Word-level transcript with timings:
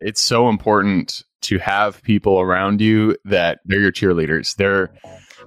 It's 0.00 0.24
so 0.24 0.48
important 0.48 1.24
to 1.42 1.58
have 1.58 2.02
people 2.02 2.40
around 2.40 2.80
you 2.80 3.16
that 3.24 3.60
they're 3.64 3.80
your 3.80 3.92
cheerleaders. 3.92 4.54
They're 4.54 4.90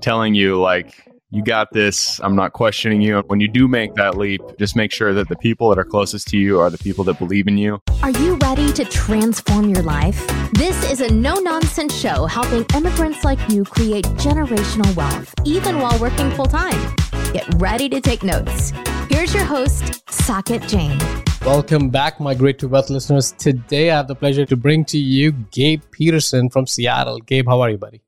telling 0.01 0.35
you, 0.35 0.59
like, 0.59 1.05
you 1.29 1.41
got 1.41 1.71
this. 1.71 2.19
I'm 2.21 2.35
not 2.35 2.51
questioning 2.51 3.01
you. 3.01 3.23
When 3.27 3.39
you 3.39 3.47
do 3.47 3.69
make 3.69 3.93
that 3.95 4.17
leap, 4.17 4.41
just 4.59 4.75
make 4.75 4.91
sure 4.91 5.13
that 5.13 5.29
the 5.29 5.37
people 5.37 5.69
that 5.69 5.79
are 5.79 5.85
closest 5.85 6.27
to 6.29 6.37
you 6.37 6.59
are 6.59 6.69
the 6.69 6.77
people 6.77 7.05
that 7.05 7.17
believe 7.17 7.47
in 7.47 7.57
you. 7.57 7.79
Are 8.03 8.09
you 8.09 8.35
ready 8.41 8.73
to 8.73 8.83
transform 8.83 9.69
your 9.69 9.83
life? 9.83 10.27
This 10.53 10.91
is 10.91 10.99
a 10.99 11.13
no 11.13 11.35
nonsense 11.35 11.97
show 11.97 12.25
helping 12.25 12.65
immigrants 12.75 13.23
like 13.23 13.39
you 13.49 13.63
create 13.63 14.03
generational 14.17 14.93
wealth, 14.97 15.33
even 15.45 15.79
while 15.79 15.97
working 15.99 16.29
full 16.31 16.47
time. 16.47 16.95
Get 17.31 17.47
ready 17.55 17.87
to 17.87 18.01
take 18.01 18.23
notes. 18.23 18.73
Here's 19.09 19.33
your 19.33 19.45
host, 19.45 20.05
Saket 20.07 20.67
Jain. 20.67 20.99
Welcome 21.45 21.89
back, 21.89 22.19
Migrate 22.19 22.59
2 22.59 22.67
Wealth 22.67 22.91
listeners. 22.91 23.31
Today, 23.31 23.89
I 23.89 23.95
have 23.97 24.07
the 24.07 24.13
pleasure 24.13 24.45
to 24.45 24.55
bring 24.55 24.85
to 24.85 24.99
you 24.99 25.31
Gabe 25.31 25.81
Petersen 25.91 26.51
from 26.51 26.67
Seattle. 26.67 27.17
Gabe, 27.17 27.47
how 27.47 27.61
are 27.61 27.69
you, 27.71 27.79
buddy? 27.79 28.03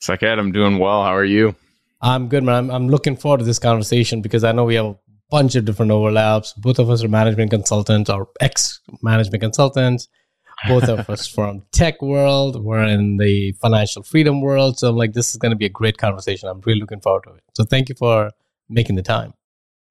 Saket, 0.00 0.38
I'm 0.38 0.52
doing 0.52 0.78
well. 0.78 1.02
How 1.02 1.14
are 1.14 1.24
you? 1.24 1.56
I'm 2.00 2.28
good, 2.28 2.44
man. 2.44 2.54
I'm, 2.54 2.70
I'm 2.70 2.88
looking 2.88 3.16
forward 3.16 3.38
to 3.38 3.44
this 3.44 3.58
conversation 3.58 4.22
because 4.22 4.44
I 4.44 4.52
know 4.52 4.64
we 4.64 4.76
have 4.76 4.86
a 4.86 4.96
bunch 5.30 5.56
of 5.56 5.64
different 5.64 5.90
overlaps. 5.90 6.52
Both 6.52 6.78
of 6.78 6.88
us 6.88 7.02
are 7.02 7.08
management 7.08 7.50
consultants 7.50 8.08
or 8.08 8.28
ex 8.40 8.80
management 9.02 9.42
consultants. 9.42 10.06
Both 10.68 10.88
of 10.88 11.10
us 11.10 11.26
from 11.26 11.64
tech 11.72 12.00
world. 12.00 12.62
We're 12.62 12.84
in 12.84 13.16
the 13.16 13.52
financial 13.60 14.04
freedom 14.04 14.40
world. 14.40 14.78
So 14.78 14.88
I'm 14.88 14.96
like, 14.96 15.12
this 15.12 15.30
is 15.30 15.38
going 15.38 15.50
to 15.50 15.56
be 15.56 15.66
a 15.66 15.70
great 15.70 15.98
conversation. 15.98 16.48
I'm 16.48 16.60
really 16.60 16.80
looking 16.80 17.00
forward 17.00 17.24
to 17.24 17.30
it. 17.34 17.42
So 17.54 17.64
thank 17.64 17.88
you 17.88 17.96
for 17.96 18.30
making 18.68 18.94
the 18.94 19.02
time. 19.02 19.34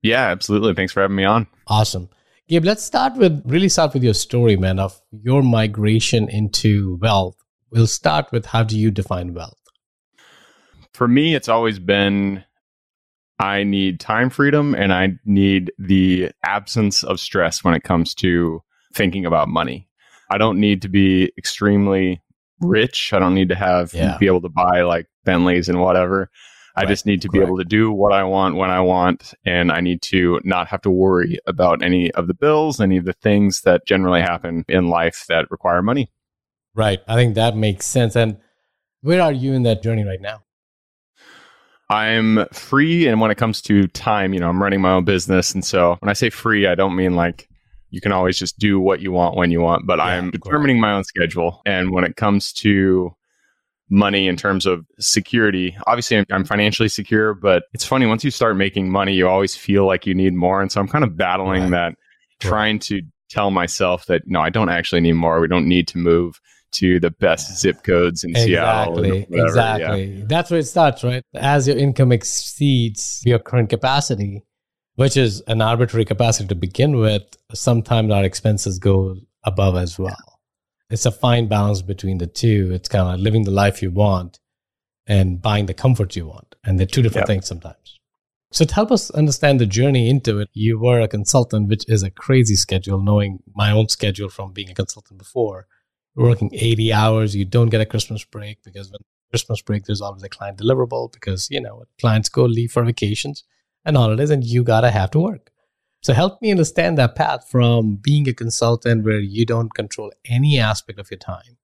Yeah, 0.01 0.27
absolutely. 0.27 0.73
Thanks 0.75 0.93
for 0.93 1.01
having 1.01 1.17
me 1.17 1.25
on. 1.25 1.47
Awesome. 1.67 2.09
Gabe, 2.47 2.63
let's 2.65 2.83
start 2.83 3.15
with 3.15 3.41
really 3.45 3.69
start 3.69 3.93
with 3.93 4.03
your 4.03 4.13
story, 4.13 4.55
man, 4.55 4.77
of 4.77 5.01
your 5.11 5.41
migration 5.41 6.29
into 6.29 6.97
wealth. 7.01 7.35
We'll 7.71 7.87
start 7.87 8.31
with 8.31 8.45
how 8.45 8.63
do 8.63 8.77
you 8.77 8.91
define 8.91 9.33
wealth? 9.33 9.57
For 10.93 11.07
me, 11.07 11.33
it's 11.33 11.49
always 11.49 11.79
been 11.79 12.43
I 13.39 13.63
need 13.63 13.99
time 13.99 14.29
freedom 14.29 14.75
and 14.75 14.93
I 14.93 15.13
need 15.25 15.71
the 15.79 16.31
absence 16.43 17.03
of 17.03 17.19
stress 17.19 17.63
when 17.63 17.73
it 17.73 17.83
comes 17.83 18.13
to 18.15 18.61
thinking 18.93 19.25
about 19.25 19.49
money. 19.49 19.89
I 20.31 20.37
don't 20.37 20.59
need 20.59 20.83
to 20.83 20.87
be 20.87 21.31
extremely 21.37 22.21
rich. 22.61 23.11
I 23.11 23.19
don't 23.19 23.33
need 23.33 23.49
to 23.49 23.55
have 23.55 23.93
Yeah. 23.93 24.17
be 24.19 24.27
able 24.27 24.41
to 24.41 24.49
buy 24.49 24.83
like 24.83 25.07
Bentleys 25.25 25.67
and 25.67 25.81
whatever. 25.81 26.29
I 26.77 26.81
Right, 26.81 26.89
just 26.89 27.05
need 27.05 27.21
to 27.21 27.29
be 27.29 27.39
able 27.39 27.57
to 27.57 27.63
do 27.63 27.91
what 27.91 28.11
I 28.11 28.23
want 28.23 28.55
when 28.55 28.69
I 28.69 28.81
want 28.81 29.33
and 29.45 29.71
I 29.71 29.79
need 29.79 30.01
to 30.03 30.41
not 30.43 30.67
have 30.67 30.81
to 30.81 30.89
worry 30.89 31.39
about 31.45 31.81
any 31.81 32.11
of 32.11 32.27
the 32.27 32.33
bills, 32.33 32.81
any 32.81 32.97
of 32.97 33.05
the 33.05 33.13
things 33.13 33.61
that 33.61 33.85
generally 33.85 34.21
happen 34.21 34.65
in 34.67 34.89
life 34.89 35.25
that 35.29 35.49
require 35.49 35.81
money. 35.81 36.11
Right. 36.73 36.99
I 37.07 37.15
think 37.15 37.35
that 37.35 37.55
makes 37.55 37.85
sense. 37.85 38.17
And 38.17 38.37
where 39.01 39.21
are 39.21 39.31
you 39.31 39.53
in 39.53 39.63
that 39.63 39.81
journey 39.83 40.03
right 40.03 40.19
now? 40.19 40.43
I'm 41.89 42.45
free 42.51 43.07
and 43.07 43.21
when 43.21 43.31
it 43.31 43.35
comes 43.35 43.61
to 43.63 43.87
time, 43.87 44.33
you 44.33 44.39
know, 44.39 44.49
I'm 44.49 44.61
running 44.61 44.81
my 44.81 44.91
own 44.93 45.05
business 45.05 45.53
and 45.53 45.63
so 45.63 45.95
when 45.99 46.09
I 46.09 46.13
say 46.13 46.29
free, 46.29 46.67
I 46.67 46.75
don't 46.75 46.95
mean 46.95 47.15
like 47.15 47.47
you 47.89 48.01
can 48.01 48.11
always 48.11 48.37
just 48.37 48.59
do 48.59 48.81
what 48.81 48.99
you 48.99 49.13
want 49.13 49.37
when 49.37 49.51
you 49.51 49.61
want, 49.61 49.87
but 49.87 49.99
Yeah, 49.99 50.05
I'm 50.05 50.31
determining 50.31 50.81
my 50.81 50.91
own 50.91 51.05
schedule 51.05 51.61
and 51.65 51.91
when 51.91 52.03
it 52.03 52.17
comes 52.17 52.51
to 52.53 53.15
money 53.89 54.27
in 54.27 54.35
terms 54.35 54.65
of 54.65 54.85
security, 54.99 55.75
obviously 55.87 56.17
I'm, 56.17 56.25
I'm 56.31 56.45
financially 56.45 56.89
secure, 56.89 57.33
but 57.33 57.63
it's 57.73 57.85
funny 57.85 58.05
once 58.05 58.23
you 58.23 58.31
start 58.31 58.57
making 58.57 58.89
money, 58.89 59.13
you 59.13 59.27
always 59.27 59.55
feel 59.55 59.85
like 59.85 60.05
you 60.05 60.13
need 60.15 60.33
more 60.33 60.61
and 60.61 60.71
so 60.71 60.81
I'm 60.81 60.87
kind 60.87 61.03
of 61.03 61.15
battling 61.15 61.63
Right. 61.63 61.71
that 61.71 61.95
trying 62.39 62.79
to 62.79 63.01
tell 63.29 63.51
myself 63.51 64.05
that 64.07 64.23
no, 64.25 64.39
I 64.41 64.49
don't 64.49 64.69
actually 64.69 65.01
need 65.01 65.13
more. 65.13 65.39
We 65.39 65.47
don't 65.47 65.67
need 65.67 65.87
to 65.89 65.97
move 65.97 66.39
to 66.73 66.99
the 66.99 67.09
best 67.11 67.57
zip 67.59 67.83
codes 67.83 68.23
in 68.23 68.35
Seattle. 68.35 68.97
and 69.03 69.13
Exactly. 69.13 69.37
Yeah. 69.37 69.43
Exactly. 69.45 70.23
That's 70.27 70.51
where 70.51 70.59
it 70.59 70.65
starts, 70.65 71.03
right? 71.03 71.23
As 71.33 71.67
your 71.67 71.77
income 71.77 72.11
exceeds 72.11 73.21
your 73.25 73.39
current 73.39 73.69
capacity, 73.69 74.43
which 74.95 75.15
is 75.15 75.41
an 75.47 75.61
arbitrary 75.61 76.05
capacity 76.05 76.47
to 76.49 76.55
begin 76.55 76.97
with, 76.97 77.23
sometimes 77.53 78.11
our 78.11 78.23
expenses 78.23 78.77
go 78.79 79.15
above 79.43 79.75
as 79.77 79.97
well. 79.97 80.34
It's 80.89 81.05
a 81.05 81.11
fine 81.11 81.47
balance 81.47 81.81
between 81.81 82.19
the 82.19 82.27
two. 82.27 82.71
It's 82.73 82.87
kind 82.87 83.01
of 83.01 83.07
like 83.07 83.19
living 83.19 83.43
the 83.43 83.51
life 83.51 83.81
you 83.81 83.91
want 83.91 84.39
and 85.07 85.41
buying 85.41 85.65
the 85.65 85.73
comfort 85.73 86.15
you 86.15 86.27
want. 86.27 86.55
And 86.63 86.79
they're 86.79 86.87
two 86.87 87.01
different 87.01 87.23
Yep. 87.27 87.35
things 87.35 87.47
sometimes. 87.47 87.99
So 88.51 88.65
to 88.65 88.73
help 88.73 88.91
us 88.91 89.09
understand 89.11 89.59
the 89.59 89.65
journey 89.65 90.09
into 90.09 90.39
it, 90.39 90.49
you 90.53 90.79
were 90.79 91.01
a 91.01 91.07
consultant, 91.07 91.67
which 91.67 91.83
is 91.89 92.03
a 92.03 92.09
crazy 92.11 92.55
schedule, 92.55 93.01
knowing 93.01 93.39
my 93.53 93.71
own 93.71 93.89
schedule 93.89 94.29
from 94.29 94.53
being 94.53 94.69
a 94.69 94.73
consultant 94.75 95.17
before. 95.17 95.67
You're 96.15 96.27
working 96.29 96.51
80 96.53 96.93
hours, 96.93 97.35
you 97.35 97.43
don't 97.43 97.69
get 97.69 97.81
a 97.81 97.85
Christmas 97.85 98.23
break 98.23 98.63
because 98.63 98.89
when 98.89 98.99
Christmas 99.31 99.61
break, 99.61 99.83
there's 99.83 99.99
always 99.99 100.23
a 100.23 100.29
client 100.29 100.57
deliverable 100.57 101.11
because, 101.11 101.49
you 101.49 101.59
know, 101.59 101.83
clients 101.99 102.29
go 102.29 102.45
leave 102.45 102.71
for 102.71 102.83
vacations 102.85 103.43
and 103.83 103.97
holidays 103.97 104.29
and 104.29 104.43
you 104.45 104.63
gotta 104.63 104.91
have 104.91 105.11
to 105.11 105.19
work. 105.19 105.51
So 106.05 106.13
help 106.13 106.39
me 106.39 106.51
understand 106.51 106.99
that 106.99 107.15
path 107.15 107.49
from 107.49 107.95
being 107.95 108.29
a 108.29 108.33
consultant 108.33 109.03
where 109.05 109.17
you 109.19 109.43
don't 109.43 109.73
control 109.73 110.11
any 110.29 110.59
aspect 110.59 110.99
of 110.99 111.09
your 111.09 111.17
time. 111.17 111.57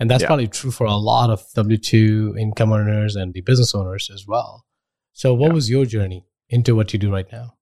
And 0.00 0.10
that's 0.10 0.22
Yeah. 0.22 0.26
probably 0.26 0.48
true 0.48 0.72
for 0.72 0.84
a 0.84 0.96
lot 0.96 1.30
of 1.30 1.44
W 1.54 1.78
2 1.78 2.34
income 2.36 2.72
earners 2.72 3.14
and 3.14 3.34
the 3.34 3.40
business 3.40 3.76
owners 3.76 4.10
as 4.12 4.26
well. 4.26 4.64
So, 5.12 5.32
what 5.32 5.50
Yeah. 5.50 5.52
was 5.52 5.70
your 5.70 5.84
journey 5.86 6.24
into 6.48 6.74
what 6.74 6.92
you 6.92 6.98
do 6.98 7.12
right 7.12 7.30
now? 7.30 7.54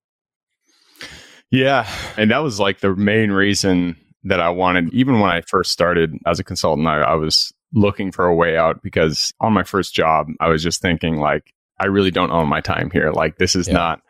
Yeah. 1.51 1.87
And 2.17 2.31
that 2.31 2.39
was 2.43 2.59
like 2.59 2.81
the 2.81 2.97
main 2.97 3.31
reason 3.31 3.97
that 4.25 4.41
I 4.41 4.49
wanted, 4.49 4.95
even 4.95 5.21
when 5.21 5.31
I 5.31 5.43
first 5.43 5.71
started 5.71 6.17
as 6.25 6.41
a 6.41 6.45
consultant, 6.45 6.89
I, 6.89 7.03
I 7.03 7.15
was 7.15 7.53
looking 7.75 8.11
for 8.11 8.25
a 8.25 8.35
way 8.35 8.57
out 8.57 8.83
because 8.83 9.35
on 9.41 9.53
my 9.53 9.65
first 9.65 9.95
job, 9.95 10.29
I 10.41 10.49
was 10.49 10.63
just 10.63 10.81
thinking, 10.81 11.17
like, 11.19 11.53
I 11.79 11.87
really 11.89 12.11
don't 12.11 12.31
own 12.31 12.49
my 12.49 12.63
time 12.63 12.91
here. 12.91 13.13
Like, 13.13 13.37
this 13.37 13.55
is 13.55 13.69
Yeah. 13.69 13.75
not 13.75 14.01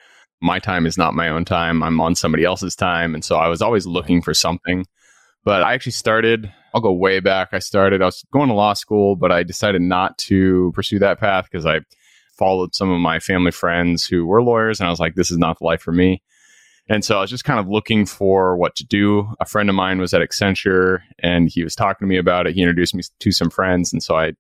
my 0.41 0.59
time, 0.59 0.87
is 0.87 0.99
not 0.99 1.15
my 1.15 1.29
own 1.29 1.45
time. 1.45 1.83
I'm 1.83 2.01
on 2.01 2.15
somebody 2.15 2.45
else's 2.45 2.77
time. 2.77 3.15
And 3.15 3.25
so 3.25 3.37
I 3.37 3.49
was 3.49 3.63
always 3.63 3.87
looking 3.87 4.23
for 4.23 4.35
something. 4.35 4.87
But 5.45 5.63
I 5.63 5.75
actually 5.75 5.93
started, 5.93 6.53
I'll 6.75 6.81
go 6.81 6.93
way 6.93 7.21
back. 7.21 7.51
I 7.53 7.61
started, 7.61 8.03
I 8.03 8.07
was 8.07 8.25
going 8.33 8.49
to 8.49 8.55
law 8.55 8.73
school, 8.73 9.15
but 9.15 9.31
I 9.31 9.45
decided 9.45 9.81
not 9.81 10.19
to 10.19 10.73
pursue 10.75 10.99
that 10.99 11.21
path 11.21 11.47
because 11.51 11.65
I 11.65 11.81
followed 12.37 12.75
some 12.75 12.91
of 12.91 13.01
my 13.01 13.21
family 13.21 13.53
friends 13.53 14.05
who 14.05 14.27
were 14.27 14.43
lawyers. 14.43 14.81
And 14.81 14.87
I 14.87 14.91
was 14.91 15.01
like, 15.01 15.15
this 15.15 15.31
is 15.31 15.39
not 15.39 15.59
the 15.59 15.65
life 15.65 15.81
for 15.81 15.93
me. 15.93 16.23
And 16.89 17.05
so 17.05 17.19
I 17.19 17.21
was 17.21 17.31
just 17.31 17.45
kind 17.45 17.59
of 17.59 17.69
looking 17.69 18.07
for 18.07 18.57
what 18.57 18.77
to 18.77 18.85
do. 18.85 19.33
A 19.41 19.47
friend 19.47 19.69
of 19.69 19.75
mine 19.75 19.99
was 19.99 20.15
at 20.15 20.21
Accenture 20.21 21.01
and 21.19 21.49
he 21.51 21.65
was 21.65 21.75
talking 21.75 22.07
to 22.07 22.09
me 22.09 22.19
about 22.19 22.47
it. 22.47 22.55
He 22.55 22.63
introduced 22.63 22.95
me 22.95 23.03
to 23.21 23.33
some 23.33 23.51
friends. 23.51 23.93
And 23.93 24.03
so 24.03 24.17
I 24.17 24.33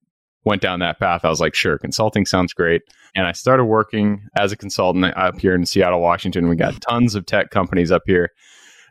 went 0.46 0.62
down 0.62 0.78
that 0.78 1.00
path. 1.00 1.24
I 1.24 1.28
was 1.28 1.40
like, 1.40 1.54
sure, 1.54 1.76
consulting 1.76 2.24
sounds 2.24 2.54
great. 2.54 2.82
And 3.16 3.26
I 3.26 3.32
started 3.32 3.64
working 3.64 4.28
as 4.38 4.52
a 4.52 4.56
consultant 4.56 5.04
up 5.16 5.40
here 5.40 5.54
in 5.54 5.66
Seattle, 5.66 6.00
Washington. 6.00 6.48
We 6.48 6.56
got 6.56 6.80
tons 6.80 7.16
of 7.16 7.26
tech 7.26 7.50
companies 7.50 7.90
up 7.90 8.02
here. 8.06 8.30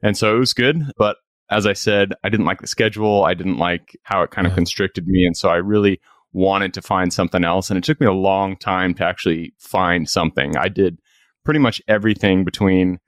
And 0.04 0.18
so 0.18 0.36
it 0.36 0.40
was 0.40 0.54
good. 0.54 0.84
But 0.98 1.16
as 1.50 1.66
I 1.66 1.74
said, 1.74 2.14
I 2.24 2.30
didn't 2.30 2.46
like 2.46 2.60
the 2.60 2.68
schedule. 2.68 3.24
I 3.24 3.34
didn't 3.34 3.58
like 3.58 3.98
how 4.04 4.22
it 4.22 4.32
kind 4.32 4.46
of 4.46 4.54
constricted 4.54 5.08
me. 5.08 5.26
And 5.26 5.38
so 5.38 5.48
I 5.48 5.56
really 5.56 6.02
wanted 6.34 6.74
to 6.74 6.82
find 6.82 7.14
something 7.14 7.46
else. 7.46 7.70
And 7.70 7.78
it 7.78 7.86
took 7.86 8.02
me 8.02 8.08
a 8.08 8.12
long 8.12 8.58
time 8.58 8.94
to 8.96 9.06
actually 9.06 9.54
find 9.58 10.10
something. 10.10 10.58
I 10.58 10.68
did 10.68 11.00
pretty 11.46 11.62
much 11.62 11.82
everything 11.88 12.44
between 12.44 13.00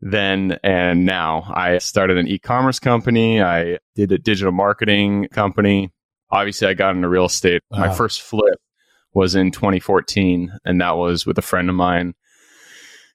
then 0.00 0.58
and 0.64 1.06
now. 1.06 1.52
I 1.54 1.78
started 1.78 2.18
an 2.18 2.26
e 2.26 2.40
commerce 2.40 2.80
company, 2.80 3.40
I 3.40 3.78
did 3.94 4.10
a 4.10 4.18
digital 4.18 4.52
marketing 4.52 5.28
company. 5.30 5.92
Obviously, 6.30 6.68
I 6.68 6.74
got 6.74 6.94
into 6.96 7.08
real 7.08 7.26
estate. 7.26 7.62
My 7.70 7.86
uh-huh. 7.86 7.94
first 7.94 8.22
flip 8.22 8.58
was 9.12 9.34
in 9.34 9.50
2014, 9.50 10.52
and 10.64 10.80
that 10.80 10.96
was 10.96 11.24
with 11.26 11.38
a 11.38 11.42
friend 11.42 11.68
of 11.68 11.76
mine. 11.76 12.14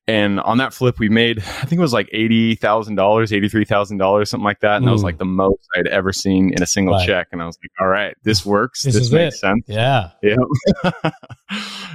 And 0.10 0.40
on 0.40 0.58
that 0.58 0.74
flip, 0.74 0.98
we 0.98 1.08
made, 1.08 1.38
I 1.38 1.42
think 1.42 1.74
it 1.74 1.82
was 1.82 1.94
like 1.94 2.10
$80,000, 2.10 2.58
$83,000, 2.98 4.28
something 4.28 4.44
like 4.44 4.62
that. 4.62 4.78
And 4.78 4.88
that 4.88 4.92
was 4.92 5.04
like 5.04 5.16
hmm. 5.16 5.20
the 5.20 5.26
most 5.26 5.68
I'd 5.76 5.86
ever 5.86 6.12
seen 6.12 6.52
in 6.52 6.64
a 6.64 6.66
single 6.66 6.96
Right. 6.96 7.06
check. 7.06 7.28
And 7.32 7.44
I 7.44 7.46
was 7.46 7.60
like, 7.62 7.70
all 7.80 7.88
right, 7.88 8.16
this 8.24 8.44
works. 8.44 8.82
This 8.82 8.96
This, 8.96 9.12
makes 9.12 9.36
it. 9.36 9.38
sense. 9.38 9.66
Yeah. 9.68 10.10
Yeah. 10.24 10.38
you 11.04 11.12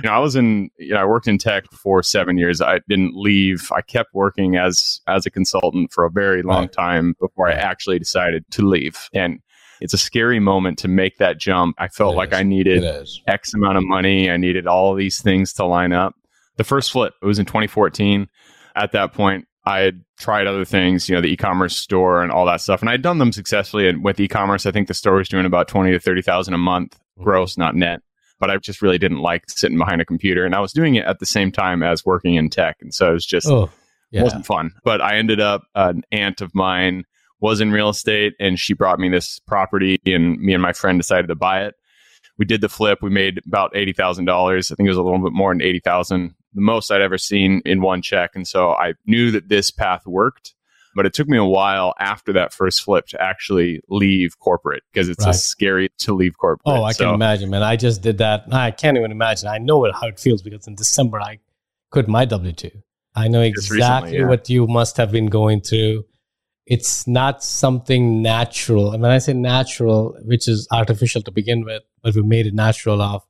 know, 0.05 0.13
I 0.13 0.19
was 0.21 0.37
in, 0.37 0.71
you 0.79 0.95
know, 0.95 1.01
I 1.01 1.05
worked 1.07 1.27
in 1.27 1.39
tech 1.39 1.65
for 1.73 2.05
seven 2.05 2.39
years. 2.39 2.61
I 2.61 2.79
didn't 2.89 3.17
leave. 3.17 3.73
I 3.75 3.83
kept 3.83 4.15
working 4.15 4.57
as 4.57 5.01
as 5.09 5.27
a 5.27 5.31
consultant 5.31 5.91
for 5.93 6.05
a 6.05 6.11
very 6.11 6.45
long 6.45 6.63
Right. 6.63 6.73
time 6.73 7.17
before. 7.21 7.49
I 7.49 7.55
actually 7.55 7.99
decided 7.99 8.45
to 8.53 8.63
leave. 8.63 9.09
And 9.13 9.41
it's 9.85 9.93
a 9.93 9.99
scary 9.99 10.41
moment 10.41 10.79
to 10.79 10.89
make 10.89 11.19
that 11.19 11.39
jump. 11.39 11.77
I 11.79 11.89
felt 11.89 12.15
It 12.15 12.17
like 12.17 12.33
is. 12.33 12.39
I 12.39 12.43
needed. 12.43 12.83
X 13.27 13.53
amount 13.53 13.77
of 13.77 13.85
money. 13.85 14.31
I 14.31 14.39
needed 14.39 14.67
all 14.67 14.95
these 14.95 15.21
things 15.21 15.53
to 15.55 15.67
line 15.67 15.93
up. 15.93 16.15
The 16.57 16.65
first 16.65 16.91
flip, 16.91 17.13
it 17.23 17.27
was 17.27 17.39
in 17.39 17.45
2014. 17.45 18.27
At 18.75 18.93
that 18.93 19.13
point, 19.13 19.47
I 19.67 19.81
had 19.81 20.03
tried 20.19 20.47
other 20.47 20.65
things, 20.65 21.07
you 21.07 21.15
know, 21.15 21.21
the 21.21 21.29
e-commerce 21.29 21.77
store 21.77 22.23
and 22.23 22.33
all 22.33 22.47
that 22.47 22.63
stuff, 22.63 22.81
and 22.81 22.89
I'd 22.89 23.03
done 23.03 23.19
them 23.19 23.31
successfully. 23.31 23.87
And 23.87 24.03
with 24.03 24.19
e-commerce, 24.19 24.65
I 24.65 24.71
think 24.71 24.89
the 24.89 24.95
store 24.95 25.17
was 25.17 25.29
doing 25.29 25.45
about 25.45 25.69
twenty 25.69 25.93
to 25.93 26.01
thirty 26.01 26.23
thousand 26.23 26.55
a 26.55 26.59
month 26.59 26.93
mm-hmm. 26.95 27.25
gross, 27.25 27.59
not 27.59 27.77
net. 27.77 28.01
But 28.41 28.51
I 28.51 28.57
just 28.57 28.81
really 28.81 28.99
didn't 28.99 29.21
like 29.21 29.45
sitting 29.49 29.77
behind 29.77 30.01
a 30.01 30.07
computer, 30.07 30.47
and 30.47 30.55
I 30.55 30.61
was 30.61 30.73
doing 30.73 30.95
it 30.95 31.05
at 31.05 31.19
the 31.19 31.27
same 31.27 31.53
time 31.53 31.83
as 31.83 32.07
working 32.07 32.37
in 32.37 32.49
tech, 32.49 32.79
and 32.81 32.95
so 32.95 33.11
it 33.11 33.13
was 33.13 33.27
just 33.27 33.49
Oh, 33.49 33.71
yeah. 34.11 34.23
wasn't 34.23 34.47
fun. 34.47 34.73
But 34.83 35.03
I 35.03 35.17
ended 35.19 35.41
up 35.41 35.65
an 35.75 36.05
aunt 36.11 36.41
of 36.41 36.55
mine 36.55 37.05
was 37.41 37.61
in 37.61 37.73
real 37.73 37.89
estate 37.89 38.35
and 38.41 38.59
she 38.59 38.75
brought 38.75 38.99
me 38.99 39.09
this 39.09 39.39
property 39.41 39.99
and 40.07 40.41
me 40.41 40.55
and 40.55 40.63
my 40.63 40.73
friend 40.73 40.99
decided 40.99 41.29
to 41.29 41.35
buy 41.35 41.65
it. 41.65 41.75
We 42.39 42.45
did 42.45 42.61
the 42.61 42.69
flip. 42.69 42.99
We 43.03 43.11
made 43.11 43.41
about 43.47 43.73
$80,000. 43.75 44.73
I 44.73 44.75
think 44.75 44.87
it 44.87 44.91
was 44.91 44.97
a 44.97 45.03
little 45.03 45.23
bit 45.23 45.33
more 45.33 45.53
than 45.53 45.63
80,000, 45.63 46.35
the 46.55 46.61
most 46.61 46.91
I'd 46.91 47.01
ever 47.01 47.19
seen 47.19 47.63
in 47.65 47.81
one 47.81 48.03
check. 48.03 48.31
And 48.35 48.47
so 48.47 48.71
I 48.71 48.95
knew 49.07 49.31
that 49.31 49.49
this 49.49 49.71
path 49.71 50.07
worked, 50.07 50.55
but 50.97 51.07
it 51.07 51.13
took 51.13 51.29
me 51.29 51.39
a 51.39 51.45
while 51.45 51.95
after 52.01 52.33
that 52.33 52.53
first 52.53 52.83
flip 52.83 53.07
to 53.09 53.23
actually 53.23 53.81
leave 53.89 54.39
corporate 54.41 54.83
because 54.93 55.09
it's 55.09 55.25
right. 55.25 55.35
scary 55.35 55.91
to 55.99 56.15
leave 56.15 56.37
corporate. 56.39 56.63
Oh, 56.67 56.83
I 56.83 56.93
so, 56.93 57.05
can 57.05 57.15
imagine, 57.15 57.51
man. 57.51 57.63
I 57.63 57.77
just 57.77 58.03
did 58.03 58.19
that. 58.19 58.45
I 58.53 58.73
can't 58.73 58.97
even 58.97 59.13
imagine. 59.13 59.49
I 59.49 59.59
know 59.59 59.91
how 59.93 60.09
it 60.09 60.19
feels 60.19 60.43
because 60.43 60.67
in 60.67 60.75
December 60.75 61.21
I 61.21 61.39
quit 61.91 62.09
my 62.09 62.25
W 62.25 62.53
2. 62.53 62.71
I 63.15 63.29
know 63.29 63.43
exactly 63.43 63.79
recently, 63.79 64.19
yeah. 64.19 64.27
what 64.27 64.51
you 64.51 64.67
must 64.67 64.97
have 64.97 65.13
been 65.13 65.27
going 65.27 65.61
through 65.61 66.05
it's 66.67 67.07
not 67.07 67.43
something 67.45 68.23
natural. 68.23 68.93
And 68.93 69.03
when 69.03 69.11
I 69.11 69.19
say 69.19 69.35
natural, 69.35 70.17
which 70.25 70.49
is 70.49 70.67
artificial 70.73 71.23
to 71.23 71.31
begin 71.31 71.65
with, 71.65 71.83
but 72.03 72.15
we 72.15 72.23
made 72.23 72.47
it 72.47 72.55
natural 72.55 73.03
of 73.03 73.23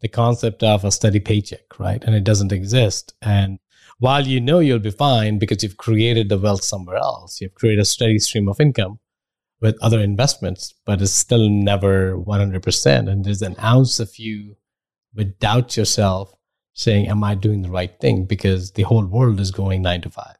the 0.00 0.08
concept 0.08 0.62
of 0.62 0.84
a 0.84 0.90
steady 0.90 1.20
paycheck, 1.20 1.78
right? 1.78 2.02
And 2.04 2.14
it 2.14 2.24
doesn't 2.24 2.52
exist. 2.52 3.14
And 3.22 3.58
while 3.98 4.26
you 4.26 4.40
know 4.40 4.58
you'll 4.58 4.78
be 4.80 4.90
fine 4.90 5.38
because 5.38 5.62
you've 5.62 5.78
created 5.78 6.28
the 6.28 6.38
wealth 6.38 6.64
somewhere 6.64 6.96
else, 6.96 7.40
you've 7.40 7.54
created 7.54 7.80
a 7.80 7.86
steady 7.86 8.18
stream 8.18 8.48
of 8.48 8.60
income 8.60 8.98
with 9.60 9.78
other 9.80 10.00
investments, 10.00 10.74
but 10.84 11.00
it's 11.00 11.12
still 11.12 11.48
never 11.48 12.18
100%. 12.18 13.08
And 13.10 13.24
there's 13.24 13.40
an 13.40 13.56
ounce 13.62 13.98
of 13.98 14.18
you 14.18 14.56
without 15.14 15.76
yourself 15.76 16.34
saying, 16.74 17.08
Am 17.08 17.24
I 17.24 17.34
doing 17.34 17.62
the 17.62 17.70
right 17.70 17.98
thing? 17.98 18.26
Because 18.26 18.72
the 18.72 18.82
whole 18.82 19.06
world 19.06 19.40
is 19.40 19.50
going 19.50 19.80
nine 19.80 20.02
to 20.02 20.10
five. 20.10 20.36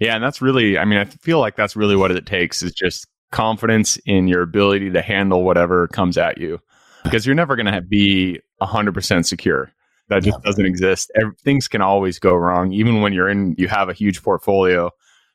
Yeah, 0.00 0.14
and 0.14 0.22
that's 0.24 0.40
really 0.40 0.78
I 0.78 0.84
mean 0.84 0.98
I 0.98 1.04
feel 1.04 1.40
like 1.40 1.56
that's 1.56 1.76
really 1.76 1.96
what 1.96 2.10
it 2.10 2.26
takes 2.26 2.62
is 2.62 2.72
just 2.72 3.06
confidence 3.30 3.98
in 4.06 4.28
your 4.28 4.42
ability 4.42 4.90
to 4.90 5.02
handle 5.02 5.44
whatever 5.44 5.88
comes 5.88 6.16
at 6.16 6.38
you 6.38 6.58
because 7.04 7.26
you're 7.26 7.34
never 7.34 7.56
going 7.56 7.72
to 7.72 7.80
be 7.80 8.40
100% 8.62 9.26
secure. 9.26 9.70
That 10.08 10.22
just 10.22 10.42
doesn't 10.42 10.64
exist. 10.64 11.12
Every, 11.20 11.34
things 11.44 11.68
can 11.68 11.82
always 11.82 12.18
go 12.18 12.34
wrong 12.34 12.72
even 12.72 13.02
when 13.02 13.12
you're 13.12 13.28
in 13.28 13.54
you 13.58 13.68
have 13.68 13.90
a 13.90 13.92
huge 13.92 14.22
portfolio. 14.22 14.90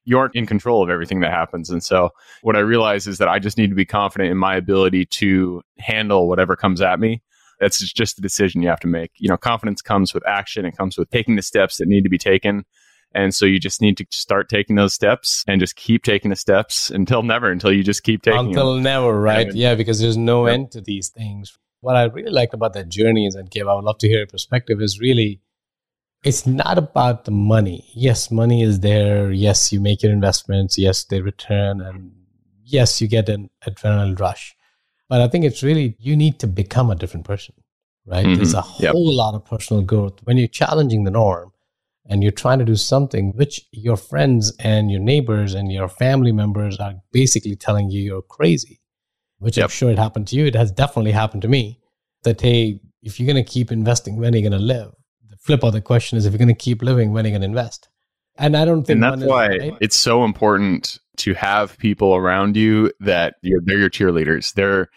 You 0.05 0.17
aren't 0.17 0.35
in 0.35 0.47
control 0.47 0.83
of 0.83 0.89
everything 0.89 1.19
that 1.19 1.31
happens. 1.31 1.69
And 1.69 1.83
so 1.83 2.09
what 2.41 2.55
I 2.55 2.59
realize 2.59 3.07
is 3.07 3.19
that 3.19 3.29
I 3.29 3.39
just 3.39 3.57
need 3.57 3.69
to 3.69 3.75
be 3.75 3.85
confident 3.85 4.31
in 4.31 4.37
my 4.37 4.55
ability 4.55 5.05
to 5.05 5.61
handle 5.77 6.27
whatever 6.27 6.55
comes 6.55 6.81
at 6.81 6.99
me. 6.99 7.21
That's 7.59 7.79
just 7.93 8.17
a 8.17 8.21
decision 8.21 8.63
you 8.63 8.67
have 8.67 8.79
to 8.81 8.87
make. 8.87 9.11
You 9.17 9.29
know, 9.29 9.37
confidence 9.37 9.81
comes 9.81 10.13
with 10.13 10.27
action. 10.27 10.65
It 10.65 10.75
comes 10.75 10.97
with 10.97 11.09
taking 11.11 11.35
the 11.35 11.41
steps 11.43 11.77
that 11.77 11.87
need 11.87 12.03
to 12.03 12.09
be 12.09 12.17
taken 12.17 12.65
and 13.13 13.33
so 13.33 13.45
you 13.45 13.59
just 13.59 13.81
need 13.81 13.97
to 13.97 14.05
start 14.11 14.49
taking 14.49 14.75
those 14.75 14.93
steps 14.93 15.43
and 15.47 15.59
just 15.59 15.75
keep 15.75 16.03
taking 16.03 16.29
the 16.29 16.35
steps 16.35 16.89
until 16.89 17.23
never, 17.23 17.51
until 17.51 17.71
you 17.71 17.83
just 17.83 18.03
keep 18.03 18.21
taking 18.21 18.47
Until 18.47 18.75
them. 18.75 18.83
never, 18.83 19.19
right? 19.19 19.53
yeah, 19.53 19.75
because 19.75 19.99
there's 19.99 20.17
no 20.17 20.47
yep. 20.47 20.53
end 20.53 20.71
to 20.71 20.81
these 20.81 21.09
things. 21.09 21.57
What 21.81 21.95
I 21.95 22.03
really 22.03 22.31
liked 22.31 22.53
about 22.53 22.73
that 22.73 22.89
journey 22.89 23.25
is, 23.25 23.35
and 23.35 23.49
Gabe, 23.49 23.67
I 23.67 23.75
would 23.75 23.83
love 23.83 23.97
to 23.99 24.07
hear 24.07 24.19
your 24.19 24.27
perspective, 24.27 24.81
is 24.81 24.99
really 24.99 25.41
it's 26.23 26.47
not 26.47 26.77
about 26.77 27.25
the 27.25 27.31
money. 27.31 27.89
Yes, 27.93 28.31
money 28.31 28.63
is 28.63 28.79
there. 28.79 29.31
Yes, 29.31 29.73
you 29.73 29.81
make 29.81 30.01
your 30.01 30.13
investments. 30.13 30.77
Yes, 30.77 31.03
they 31.03 31.21
return. 31.21 31.81
And 31.81 32.13
yes, 32.63 33.01
you 33.01 33.07
get 33.07 33.27
an 33.29 33.49
adrenaline 33.67 34.17
rush. 34.19 34.55
But 35.09 35.21
I 35.21 35.27
think 35.27 35.43
it's 35.43 35.61
really, 35.61 35.95
you 35.99 36.15
need 36.15 36.39
to 36.39 36.47
become 36.47 36.89
a 36.89 36.95
different 36.95 37.25
person, 37.25 37.55
right? 38.05 38.25
Mm-hmm. 38.25 38.35
There's 38.35 38.53
a 38.53 38.61
whole 38.61 38.81
yep. 38.81 38.93
lot 38.95 39.35
of 39.35 39.45
personal 39.45 39.83
growth. 39.83 40.19
When 40.23 40.37
you're 40.37 40.47
challenging 40.47 41.03
the 41.03 41.11
norm, 41.11 41.51
and 42.05 42.21
you're 42.21 42.31
trying 42.31 42.59
to 42.59 42.65
do 42.65 42.75
something 42.75 43.31
which 43.35 43.61
your 43.71 43.97
friends 43.97 44.53
and 44.59 44.91
your 44.91 44.99
neighbors 44.99 45.53
and 45.53 45.71
your 45.71 45.87
family 45.87 46.31
members 46.31 46.77
are 46.77 46.95
basically 47.11 47.55
telling 47.55 47.89
you 47.89 48.01
you're 48.01 48.21
crazy, 48.21 48.81
which 49.39 49.57
yep. 49.57 49.65
I'm 49.65 49.69
sure 49.69 49.89
it 49.89 49.97
happened 49.97 50.27
to 50.29 50.35
you. 50.35 50.45
It 50.45 50.55
has 50.55 50.71
definitely 50.71 51.11
happened 51.11 51.41
to 51.43 51.47
me 51.47 51.79
that, 52.23 52.41
hey, 52.41 52.79
if 53.01 53.19
you're 53.19 53.31
going 53.31 53.43
to 53.43 53.49
keep 53.49 53.71
investing, 53.71 54.17
when 54.17 54.33
are 54.33 54.37
you 54.37 54.49
going 54.49 54.59
to 54.59 54.65
live? 54.65 54.91
The 55.29 55.37
flip 55.37 55.63
of 55.63 55.73
the 55.73 55.81
question 55.81 56.17
is 56.17 56.25
if 56.25 56.33
you're 56.33 56.37
going 56.37 56.47
to 56.47 56.53
keep 56.53 56.81
living, 56.81 57.13
when 57.13 57.25
are 57.25 57.29
you 57.29 57.33
going 57.33 57.41
to 57.41 57.47
invest? 57.47 57.89
And 58.37 58.57
I 58.57 58.65
don't 58.65 58.83
think 58.83 58.95
And 58.95 59.03
that's 59.03 59.23
why 59.23 59.47
right. 59.47 59.73
it's 59.79 59.99
so 59.99 60.25
important 60.25 60.97
to 61.17 61.33
have 61.35 61.77
people 61.77 62.15
around 62.15 62.57
you 62.57 62.91
that 62.99 63.35
you're, 63.41 63.61
they're 63.63 63.77
your 63.77 63.89
cheerleaders. 63.89 64.53
They're 64.53 64.89